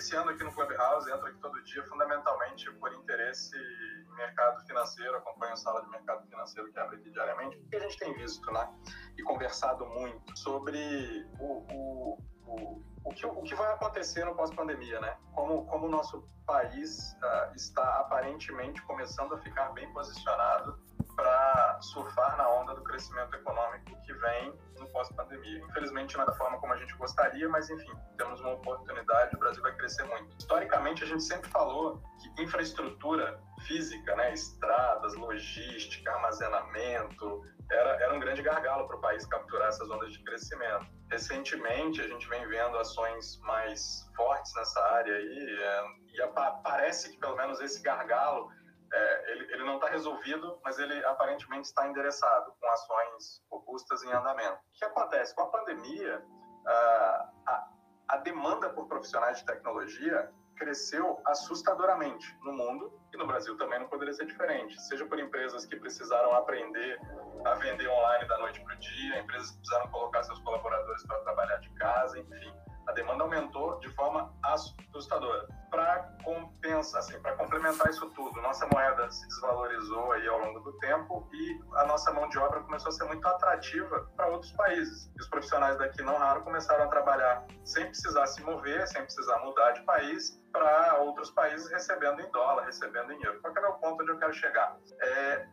[0.04, 5.54] Iniciando aqui no Clubhouse, entro aqui todo dia, fundamentalmente por interesse em mercado financeiro, acompanho
[5.54, 8.70] a sala de mercado financeiro que abre aqui diariamente, porque a gente tem visto, né,
[9.18, 15.00] e conversado muito sobre o, o, o, o, que, o que vai acontecer no pós-pandemia,
[15.00, 20.78] né, como, como o nosso país uh, está aparentemente começando a ficar bem posicionado
[21.16, 25.60] para surfar na onda do crescimento econômico que vem no pós-pandemia.
[25.70, 29.40] Infelizmente, não é da forma como a gente gostaria, mas enfim, temos uma oportunidade, o
[29.40, 30.36] Brasil vai crescer muito.
[30.38, 38.20] Historicamente, a gente sempre falou que infraestrutura física, né, estradas, logística, armazenamento, era, era um
[38.20, 40.86] grande gargalo para o país capturar essas ondas de crescimento.
[41.10, 46.28] Recentemente, a gente vem vendo ações mais fortes nessa área aí, é, e
[46.64, 48.50] parece que pelo menos esse gargalo
[48.94, 54.12] é, ele, ele não está resolvido, mas ele aparentemente está endereçado, com ações robustas em
[54.12, 54.54] andamento.
[54.54, 55.34] O que acontece?
[55.36, 56.24] Com a pandemia,
[56.66, 57.68] a,
[58.10, 63.88] a, demanda por profissionais de tecnologia cresceu assustadoramente no mundo e no Brasil também não
[63.88, 64.80] poderia ser diferente.
[64.84, 67.00] Seja por empresas que precisaram aprender
[67.44, 71.20] a vender online da noite para o dia, empresas que precisaram colocar seus colaboradores para
[71.22, 72.54] trabalhar de casa, enfim
[72.88, 75.48] a demanda aumentou de forma assustadora.
[75.74, 80.72] Para compensar, assim, para complementar isso tudo, nossa moeda se desvalorizou aí ao longo do
[80.78, 85.12] tempo e a nossa mão de obra começou a ser muito atrativa para outros países.
[85.18, 89.40] E os profissionais daqui não raro começaram a trabalhar sem precisar se mover, sem precisar
[89.40, 93.42] mudar de país para outros países recebendo em dólar, recebendo em euro.
[93.42, 94.78] Qual é o ponto onde eu quero chegar?
[95.02, 95.48] É,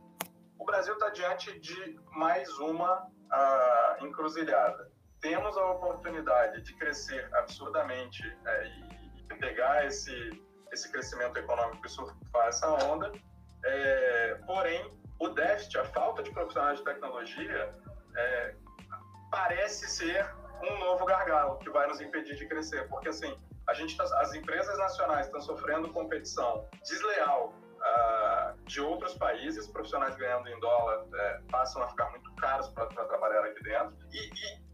[0.59, 4.91] o Brasil está diante de mais uma uh, encruzilhada
[5.21, 9.00] temos a oportunidade de crescer absurdamente é, e
[9.41, 13.13] pegar esse, esse crescimento econômico e surfar essa onda,
[13.65, 17.75] é, porém, o déficit, a falta de profissionais de tecnologia,
[18.17, 18.55] é,
[19.31, 20.25] parece ser
[20.63, 23.39] um novo gargalo que vai nos impedir de crescer, porque assim,
[23.69, 30.17] a gente tá, as empresas nacionais estão sofrendo competição desleal uh, de outros países, profissionais
[30.17, 34.71] ganhando em dólar é, passam a ficar muito caros para trabalhar aqui dentro, e, e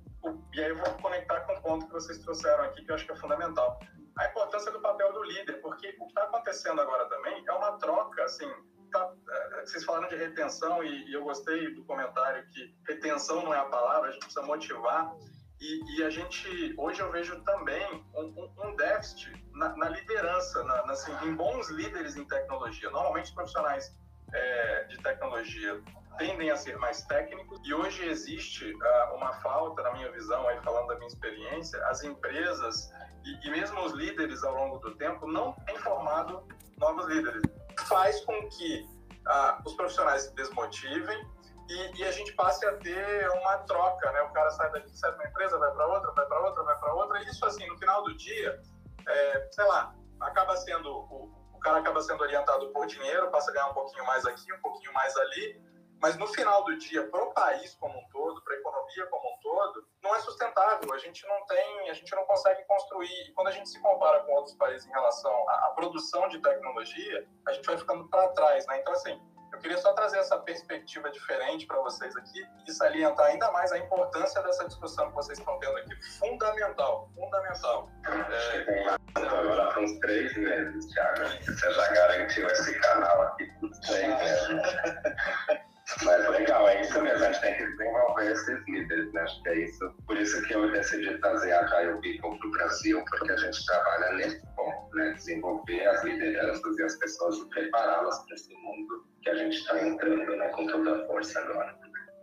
[0.52, 3.06] e aí eu vou conectar com o ponto que vocês trouxeram aqui, que eu acho
[3.06, 3.78] que é fundamental.
[4.18, 7.72] A importância do papel do líder, porque o que está acontecendo agora também é uma
[7.78, 8.50] troca, assim,
[8.90, 13.52] tá, é, vocês falaram de retenção e, e, eu gostei do comentário que retenção não
[13.52, 15.14] é a palavra, a gente precisa motivar.
[15.60, 20.86] E, e a gente, hoje eu vejo também um, um déficit na, na liderança, na,
[20.86, 22.90] na, assim, em bons líderes em tecnologia.
[22.90, 23.94] Normalmente os profissionais
[24.32, 25.82] é, de tecnologia
[26.18, 30.60] tendem a ser mais técnicos e hoje existe uh, uma falta, na minha visão, aí
[30.62, 32.90] falando da minha experiência, as empresas
[33.26, 36.46] e, e, mesmo os líderes ao longo do tempo não têm formado
[36.78, 37.42] novos líderes.
[37.88, 38.86] Faz com que
[39.26, 41.26] uh, os profissionais se desmotivem
[41.68, 44.22] e, e, a gente passe a ter uma troca, né?
[44.22, 46.78] O cara sai daqui, sai de uma empresa, vai para outra, vai para outra, vai
[46.78, 47.22] para outra.
[47.22, 48.62] E isso, assim, no final do dia,
[49.08, 53.54] é, sei lá, acaba sendo o, o cara acaba sendo orientado por dinheiro, passa a
[53.54, 55.60] ganhar um pouquinho mais aqui, um pouquinho mais ali,
[56.01, 59.28] mas no final do dia, para o país como um todo, para a economia como
[59.28, 60.92] um todo, não é sustentável.
[60.92, 63.28] A gente não tem, a gente não consegue construir.
[63.28, 66.40] E quando a gente se compara com outros países em relação à, à produção de
[66.40, 68.80] tecnologia, a gente vai ficando para trás, né?
[68.80, 69.20] Então assim,
[69.53, 73.78] eu queria só trazer essa perspectiva diferente para vocês aqui e salientar ainda mais a
[73.78, 75.97] importância dessa discussão que vocês estão tendo aqui.
[76.18, 77.88] Fundamental, fundamental.
[78.07, 78.97] É...
[79.14, 81.22] Agora há uns três meses, Thiago.
[81.42, 85.62] Você já garantiu esse canal aqui por três meses.
[86.03, 89.20] Mas é legal, é isso mesmo, a gente tem que desenvolver esses líderes, né?
[89.20, 89.95] Acho que é isso.
[90.07, 93.66] Por isso que eu decidi trazer a Caio People para o Brasil, porque a gente
[93.66, 95.12] trabalha nesse ponto, né?
[95.12, 99.87] Desenvolver as lideranças e as pessoas e prepará-las para esse mundo que a gente está
[99.87, 100.49] entrando, né?
[100.49, 101.74] Com toda a força agora.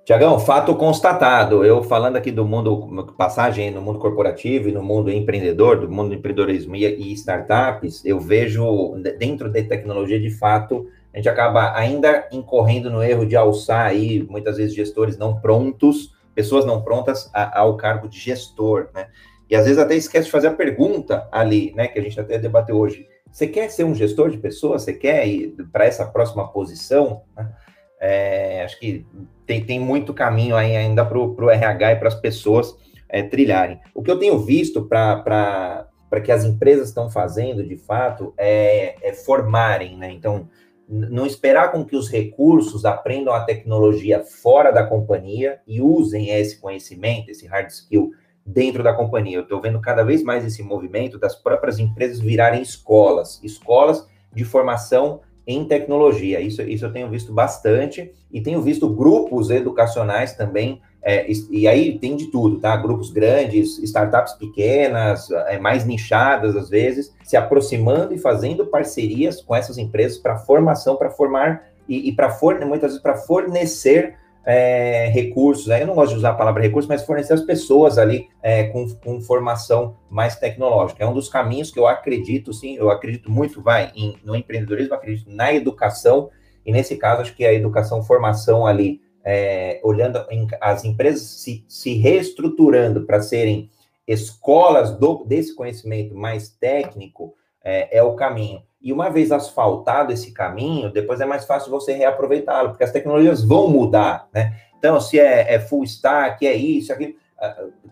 [0.05, 1.63] Tiagão, fato constatado.
[1.63, 6.09] Eu falando aqui do mundo, passagem no mundo corporativo e no mundo empreendedor, do mundo
[6.09, 12.27] do empreendedorismo e startups, eu vejo dentro da tecnologia, de fato, a gente acaba ainda
[12.31, 17.59] incorrendo no erro de alçar aí, muitas vezes, gestores não prontos, pessoas não prontas a,
[17.59, 19.07] ao cargo de gestor, né?
[19.49, 22.39] E às vezes até esquece de fazer a pergunta ali, né, que a gente até
[22.39, 23.07] debateu hoje.
[23.31, 24.83] Você quer ser um gestor de pessoas?
[24.83, 27.21] Você quer ir para essa próxima posição?
[27.35, 27.51] Né?
[27.99, 29.05] É, acho que
[29.45, 32.75] tem, tem muito caminho aí ainda para o RH e para as pessoas
[33.07, 33.79] é, trilharem.
[33.93, 35.87] O que eu tenho visto para
[36.23, 40.11] que as empresas estão fazendo, de fato, é, é formarem, né?
[40.11, 40.49] Então,
[40.93, 46.59] não esperar com que os recursos aprendam a tecnologia fora da companhia e usem esse
[46.59, 48.11] conhecimento, esse hard skill
[48.45, 49.37] dentro da companhia.
[49.37, 54.45] Eu estou vendo cada vez mais esse movimento das próprias empresas virarem escolas, escolas de
[54.45, 56.39] formação em tecnologia.
[56.39, 61.99] Isso, isso eu tenho visto bastante e tenho visto grupos educacionais também é, e aí
[61.99, 62.75] tem de tudo, tá?
[62.77, 69.53] Grupos grandes, startups pequenas, é, mais nichadas às vezes, se aproximando e fazendo parcerias com
[69.53, 72.33] essas empresas para formação, para formar e, e para
[72.65, 75.67] muitas vezes para fornecer é, recursos.
[75.67, 75.81] Né?
[75.81, 78.87] Eu não gosto de usar a palavra recursos, mas fornecer as pessoas ali é, com,
[79.03, 81.03] com, formação mais tecnológica.
[81.03, 84.93] É um dos caminhos que eu acredito, sim, eu acredito muito, vai, em, no empreendedorismo,
[84.93, 86.29] acredito na educação,
[86.65, 90.23] e nesse caso, acho que a educação, formação ali é, olhando
[90.59, 93.69] as empresas se, se reestruturando para serem
[94.07, 98.61] escolas do, desse conhecimento mais técnico, é, é, o caminho.
[98.81, 103.43] E uma vez asfaltado esse caminho, depois é mais fácil você reaproveitá-lo, porque as tecnologias
[103.43, 104.59] vão mudar, né?
[104.77, 107.13] Então, se é, é full stack, é isso, aquilo,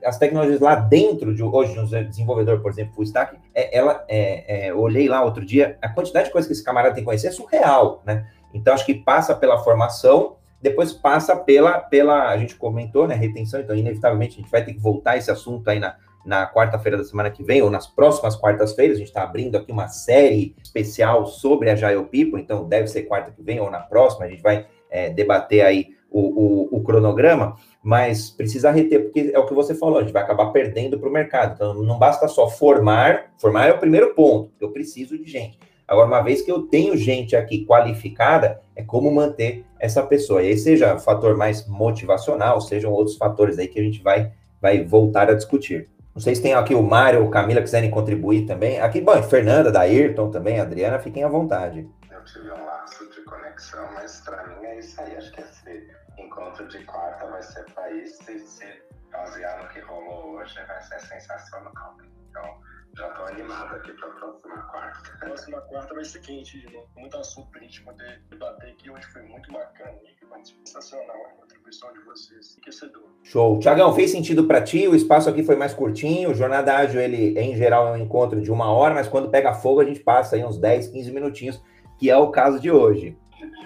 [0.04, 4.04] as tecnologias lá dentro de hoje, de um desenvolvedor, por exemplo, full stack, é, ela,
[4.08, 7.06] é, é, olhei lá outro dia, a quantidade de coisas que esse camarada tem que
[7.06, 8.28] conhecer é surreal, né?
[8.54, 13.60] Então, acho que passa pela formação, depois passa pela, pela a gente comentou, né, retenção,
[13.60, 15.96] então, inevitavelmente, a gente vai ter que voltar esse assunto aí na,
[16.26, 19.72] na quarta-feira da semana que vem, ou nas próximas quartas-feiras, a gente está abrindo aqui
[19.72, 23.80] uma série especial sobre a Agile People, então deve ser quarta que vem ou na
[23.80, 29.32] próxima, a gente vai é, debater aí o, o, o, cronograma, mas precisa reter, porque
[29.34, 31.54] é o que você falou, a gente vai acabar perdendo para o mercado.
[31.56, 35.58] Então, não basta só formar, formar é o primeiro ponto, eu preciso de gente.
[35.92, 40.42] Agora, uma vez que eu tenho gente aqui qualificada, é como manter essa pessoa.
[40.42, 44.32] E aí, seja fator mais motivacional, sejam outros fatores aí que a gente vai,
[44.62, 45.90] vai voltar a discutir.
[46.16, 48.80] Não sei se tem aqui o Mário ou Camila quiserem contribuir também.
[48.80, 51.86] Aqui, bom, Fernanda, da Ayrton também, Adriana, fiquem à vontade.
[52.10, 55.18] Eu tive um lapso de conexão, mas para mim é isso aí.
[55.18, 58.32] Acho que esse encontro de quarta vai ser para isso.
[58.32, 58.66] E se
[59.12, 61.98] basear no que rolou hoje, vai ser sensacional.
[62.30, 65.18] Então, já tô animado aqui para a próxima quarta.
[65.20, 66.88] Próxima quarta vai ser quente de novo.
[66.98, 68.90] Muito assunto pra gente poder debater aqui.
[68.90, 69.98] Hoje foi muito bacana.
[70.28, 72.54] Foi sensacional a contribuição de vocês.
[72.54, 73.04] Enriquecedor.
[73.24, 73.60] Show.
[73.60, 74.88] Tiagão, fez sentido para ti?
[74.88, 76.32] O espaço aqui foi mais curtinho.
[76.32, 79.54] O Jornada Ágil, ele, em geral, é um encontro de uma hora, mas quando pega
[79.54, 81.64] fogo, a gente passa aí uns 10, 15 minutinhos,
[81.98, 83.18] que é o caso de hoje.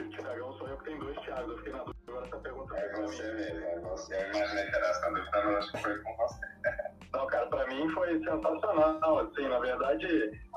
[0.09, 1.51] Tiagão, sou eu que tenho dois Thiagos.
[1.51, 2.75] Eu fiquei na dúvida agora essa pergunta.
[2.75, 4.15] É você mesmo, é você.
[4.15, 6.45] Eu imaginei que era essa dúvida, mas acho que foi com você.
[7.15, 9.19] Não, cara, para mim foi sensacional.
[9.19, 10.05] Assim, na verdade,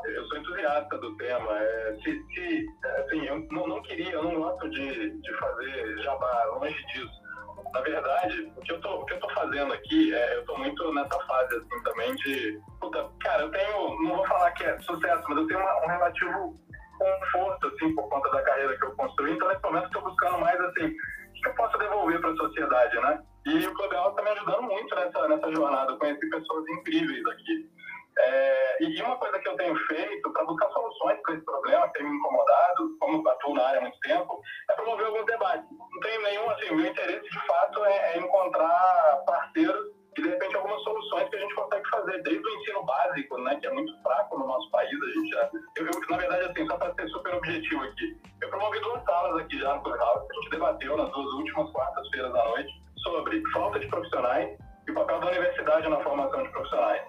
[0.07, 1.57] eu sou entusiasta do tema.
[1.57, 2.67] É, se, se,
[2.99, 7.29] assim, eu não, não, queria, eu não gosto de, de fazer jabá, longe disso.
[7.73, 10.57] Na verdade, o que eu tô, o que eu tô fazendo aqui, é, eu tô
[10.59, 12.61] muito nessa fase, assim, também de...
[12.81, 15.87] Puta, cara, eu tenho, não vou falar que é sucesso, mas eu tenho uma, um
[15.87, 16.61] relativo
[16.99, 19.33] conforto, assim, por conta da carreira que eu construí.
[19.33, 23.01] Então, nesse momento, tô buscando mais, assim, o que eu posso devolver para a sociedade,
[23.01, 23.23] né?
[23.49, 25.93] E o Clubhouse está me ajudando muito nessa, nessa jornada.
[25.93, 27.71] Eu conheci pessoas incríveis aqui.
[28.19, 31.95] É, e uma coisa que eu tenho feito para buscar soluções para esse problema que
[31.95, 35.65] tem me incomodado, como atuo na área há muito tempo, é promover alguns debates.
[35.71, 40.57] Não tenho nenhum, assim, meu interesse de fato é, é encontrar parceiros e de repente
[40.57, 44.03] algumas soluções que a gente consegue fazer, desde o ensino básico, né, que é muito
[44.03, 47.09] fraco no nosso país, a gente já, eu, eu na verdade, assim, só para ser
[47.09, 51.11] super objetivo aqui, eu promovi duas salas aqui já no Clubhouse, a gente debateu nas
[51.13, 56.01] duas últimas quartas-feiras da noite, sobre falta de profissionais e o papel da universidade na
[56.01, 57.03] formação de profissionais.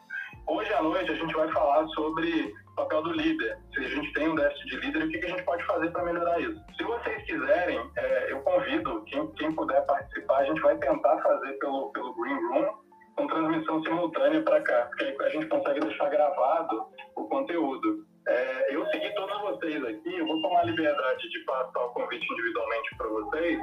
[0.47, 4.14] Hoje à noite a gente vai falar sobre o papel do líder, se a gente
[4.14, 6.60] tem um déficit de líder o que a gente pode fazer para melhorar isso.
[6.78, 11.54] Se vocês quiserem, é, eu convido quem, quem puder participar, a gente vai tentar fazer
[11.60, 12.68] pelo, pelo Green Room
[13.16, 16.86] com transmissão simultânea para cá, porque a gente consegue deixar gravado
[17.16, 18.08] o conteúdo.
[18.30, 22.95] É, eu segui todos vocês aqui, eu vou tomar liberdade de passar o convite individualmente
[22.95, 23.59] para vocês.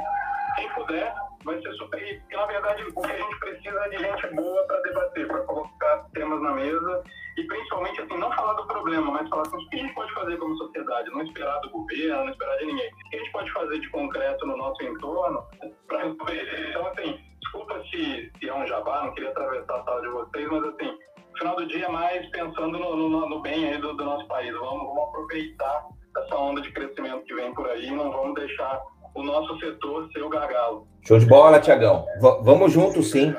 [0.56, 1.14] Quem puder,
[1.44, 2.20] vai ser super.
[2.20, 5.40] Porque, na verdade, o que a gente precisa é de gente boa para debater, para
[5.42, 7.04] colocar temas na mesa
[7.36, 10.12] e, principalmente, assim, não falar do problema, mas falar assim, o que a gente pode
[10.14, 12.90] fazer como sociedade, não esperar do governo, não esperar de ninguém.
[12.90, 15.46] O que a gente pode fazer de concreto no nosso entorno
[15.86, 20.00] para resolver Então, assim, desculpa se, se é um jabá, não queria atravessar a sala
[20.00, 20.98] de vocês, mas, assim,
[21.36, 24.52] final do dia mais pensando no, no, no bem aí do, do nosso país.
[24.54, 25.86] Vamos, vamos aproveitar
[26.18, 28.80] essa onda de crescimento que vem por aí, não vamos deixar
[29.14, 30.86] o nosso setor ser o gargalo.
[31.06, 32.04] Show de bola, Tiagão.
[32.42, 33.34] vamos juntos, sim.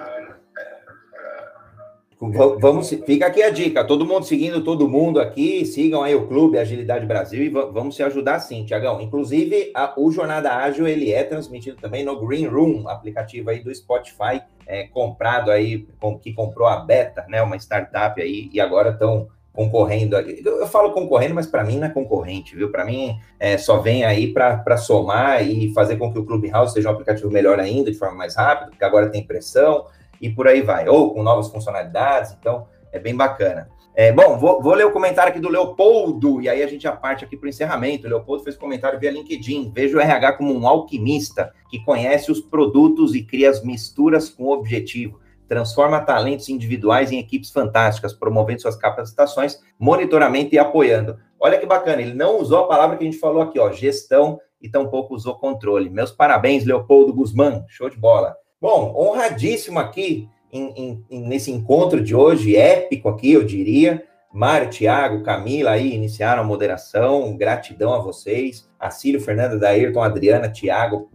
[2.19, 3.83] Vamos, fica aqui a dica.
[3.83, 5.65] Todo mundo seguindo todo mundo aqui.
[5.65, 8.99] Sigam aí o Clube Agilidade Brasil e vamos se ajudar sim, Tiagão.
[8.99, 13.73] Inclusive, a, o Jornada Ágil ele é transmitido também no Green Room, aplicativo aí do
[13.73, 17.41] Spotify, é, comprado aí, com, que comprou a Beta, né?
[17.41, 20.15] Uma startup aí, e agora estão concorrendo.
[20.15, 22.71] Eu falo concorrendo, mas para mim não é concorrente, viu?
[22.71, 26.89] Para mim é, só vem aí para somar e fazer com que o Clubhouse seja
[26.89, 29.85] um aplicativo melhor ainda, de forma mais rápida, porque agora tem pressão
[30.21, 33.69] e por aí vai, ou com novas funcionalidades, então é bem bacana.
[33.95, 36.91] É, bom, vou, vou, ler o comentário aqui do Leopoldo, e aí a gente já
[36.91, 38.05] parte aqui para o encerramento.
[38.05, 39.71] O Leopoldo fez comentário via LinkedIn.
[39.73, 44.49] Vejo o RH como um alquimista que conhece os produtos e cria as misturas com
[44.49, 51.17] objetivo transforma talentos individuais em equipes fantásticas, promovendo suas capacitações, monitoramento e apoiando.
[51.39, 54.39] Olha que bacana, ele não usou a palavra que a gente falou aqui, ó, gestão,
[54.61, 55.89] e tampouco usou controle.
[55.89, 58.35] Meus parabéns, Leopoldo Guzmán, show de bola.
[58.59, 64.03] Bom, honradíssimo aqui em, em, nesse encontro de hoje, épico aqui, eu diria.
[64.33, 68.67] Mário, Thiago, Camila aí iniciaram a moderação, gratidão a vocês.
[68.79, 71.09] A Cílio, Fernanda, Daírton, Adriana, Thiago,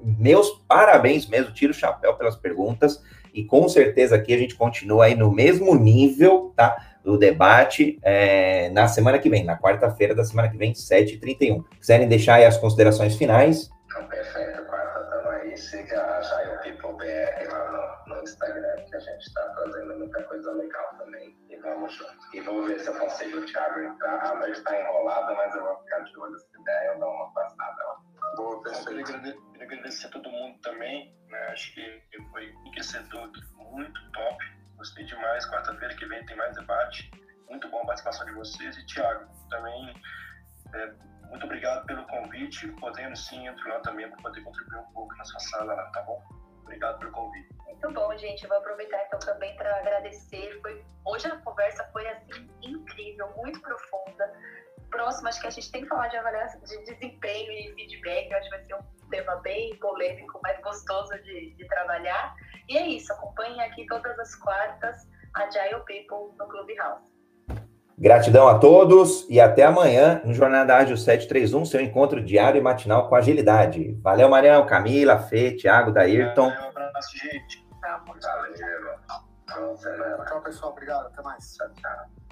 [0.00, 3.02] meus parabéns mesmo, tiro o chapéu pelas perguntas
[3.32, 6.76] e com certeza aqui a gente continua aí no mesmo nível, tá?
[7.02, 11.64] Do debate é, na semana que vem, na quarta-feira da semana que vem, 7h31.
[11.80, 13.70] Quiserem deixar aí as considerações finais?
[13.86, 15.56] Então, perfeito, quarta estamos aí.
[15.56, 16.03] Siga
[19.24, 21.36] gente está fazendo muita coisa legal também.
[21.48, 22.36] E vamos junto.
[22.36, 24.26] E vou ver se eu consigo o Thiago entrar.
[24.26, 27.32] A noite está enrolada, mas eu vou ficar de olho se der, eu dou uma
[27.32, 28.00] passada lá.
[28.36, 28.90] Boa, perfeito.
[28.90, 31.38] Eu queria agradecer a todo mundo também, né?
[31.48, 34.44] Acho que foi enriquecedor, muito top.
[34.76, 35.48] Gostei demais.
[35.50, 37.10] Quarta-feira que vem tem mais debate.
[37.48, 38.76] Muito bom a participação de vocês.
[38.76, 39.94] E, Tiago, também
[40.74, 40.92] é,
[41.28, 42.68] muito obrigado pelo convite.
[42.80, 46.43] Podendo sim, entro lá também para poder contribuir um pouco na sua sala, tá bom?
[46.64, 47.48] Obrigado pelo convite.
[47.64, 48.42] Muito bom, gente.
[48.42, 50.58] Eu vou aproveitar então também para agradecer.
[50.62, 50.84] Foi...
[51.04, 54.32] Hoje a conversa foi assim incrível, muito profunda.
[54.90, 58.30] Próximo, acho que a gente tem que falar de avaliação de desempenho e feedback.
[58.30, 62.34] Eu acho que vai ser um tema bem polêmico, mas gostoso de, de trabalhar.
[62.68, 63.12] E é isso.
[63.12, 67.13] Acompanhe aqui todas as quartas Agile People no Clubhouse.
[67.96, 73.08] Gratidão a todos e até amanhã no Jornada Ágil 731, seu encontro diário e matinal
[73.08, 73.96] com agilidade.
[74.02, 76.48] Valeu, Marião, Camila, Fê, Thiago, Daírton.
[76.48, 77.64] Um abraço, gente.
[79.46, 80.24] Valeu.
[80.26, 80.72] Tchau, pessoal.
[80.72, 81.06] Obrigado.
[81.06, 81.54] Até mais.
[81.54, 82.23] Tchau, tchau.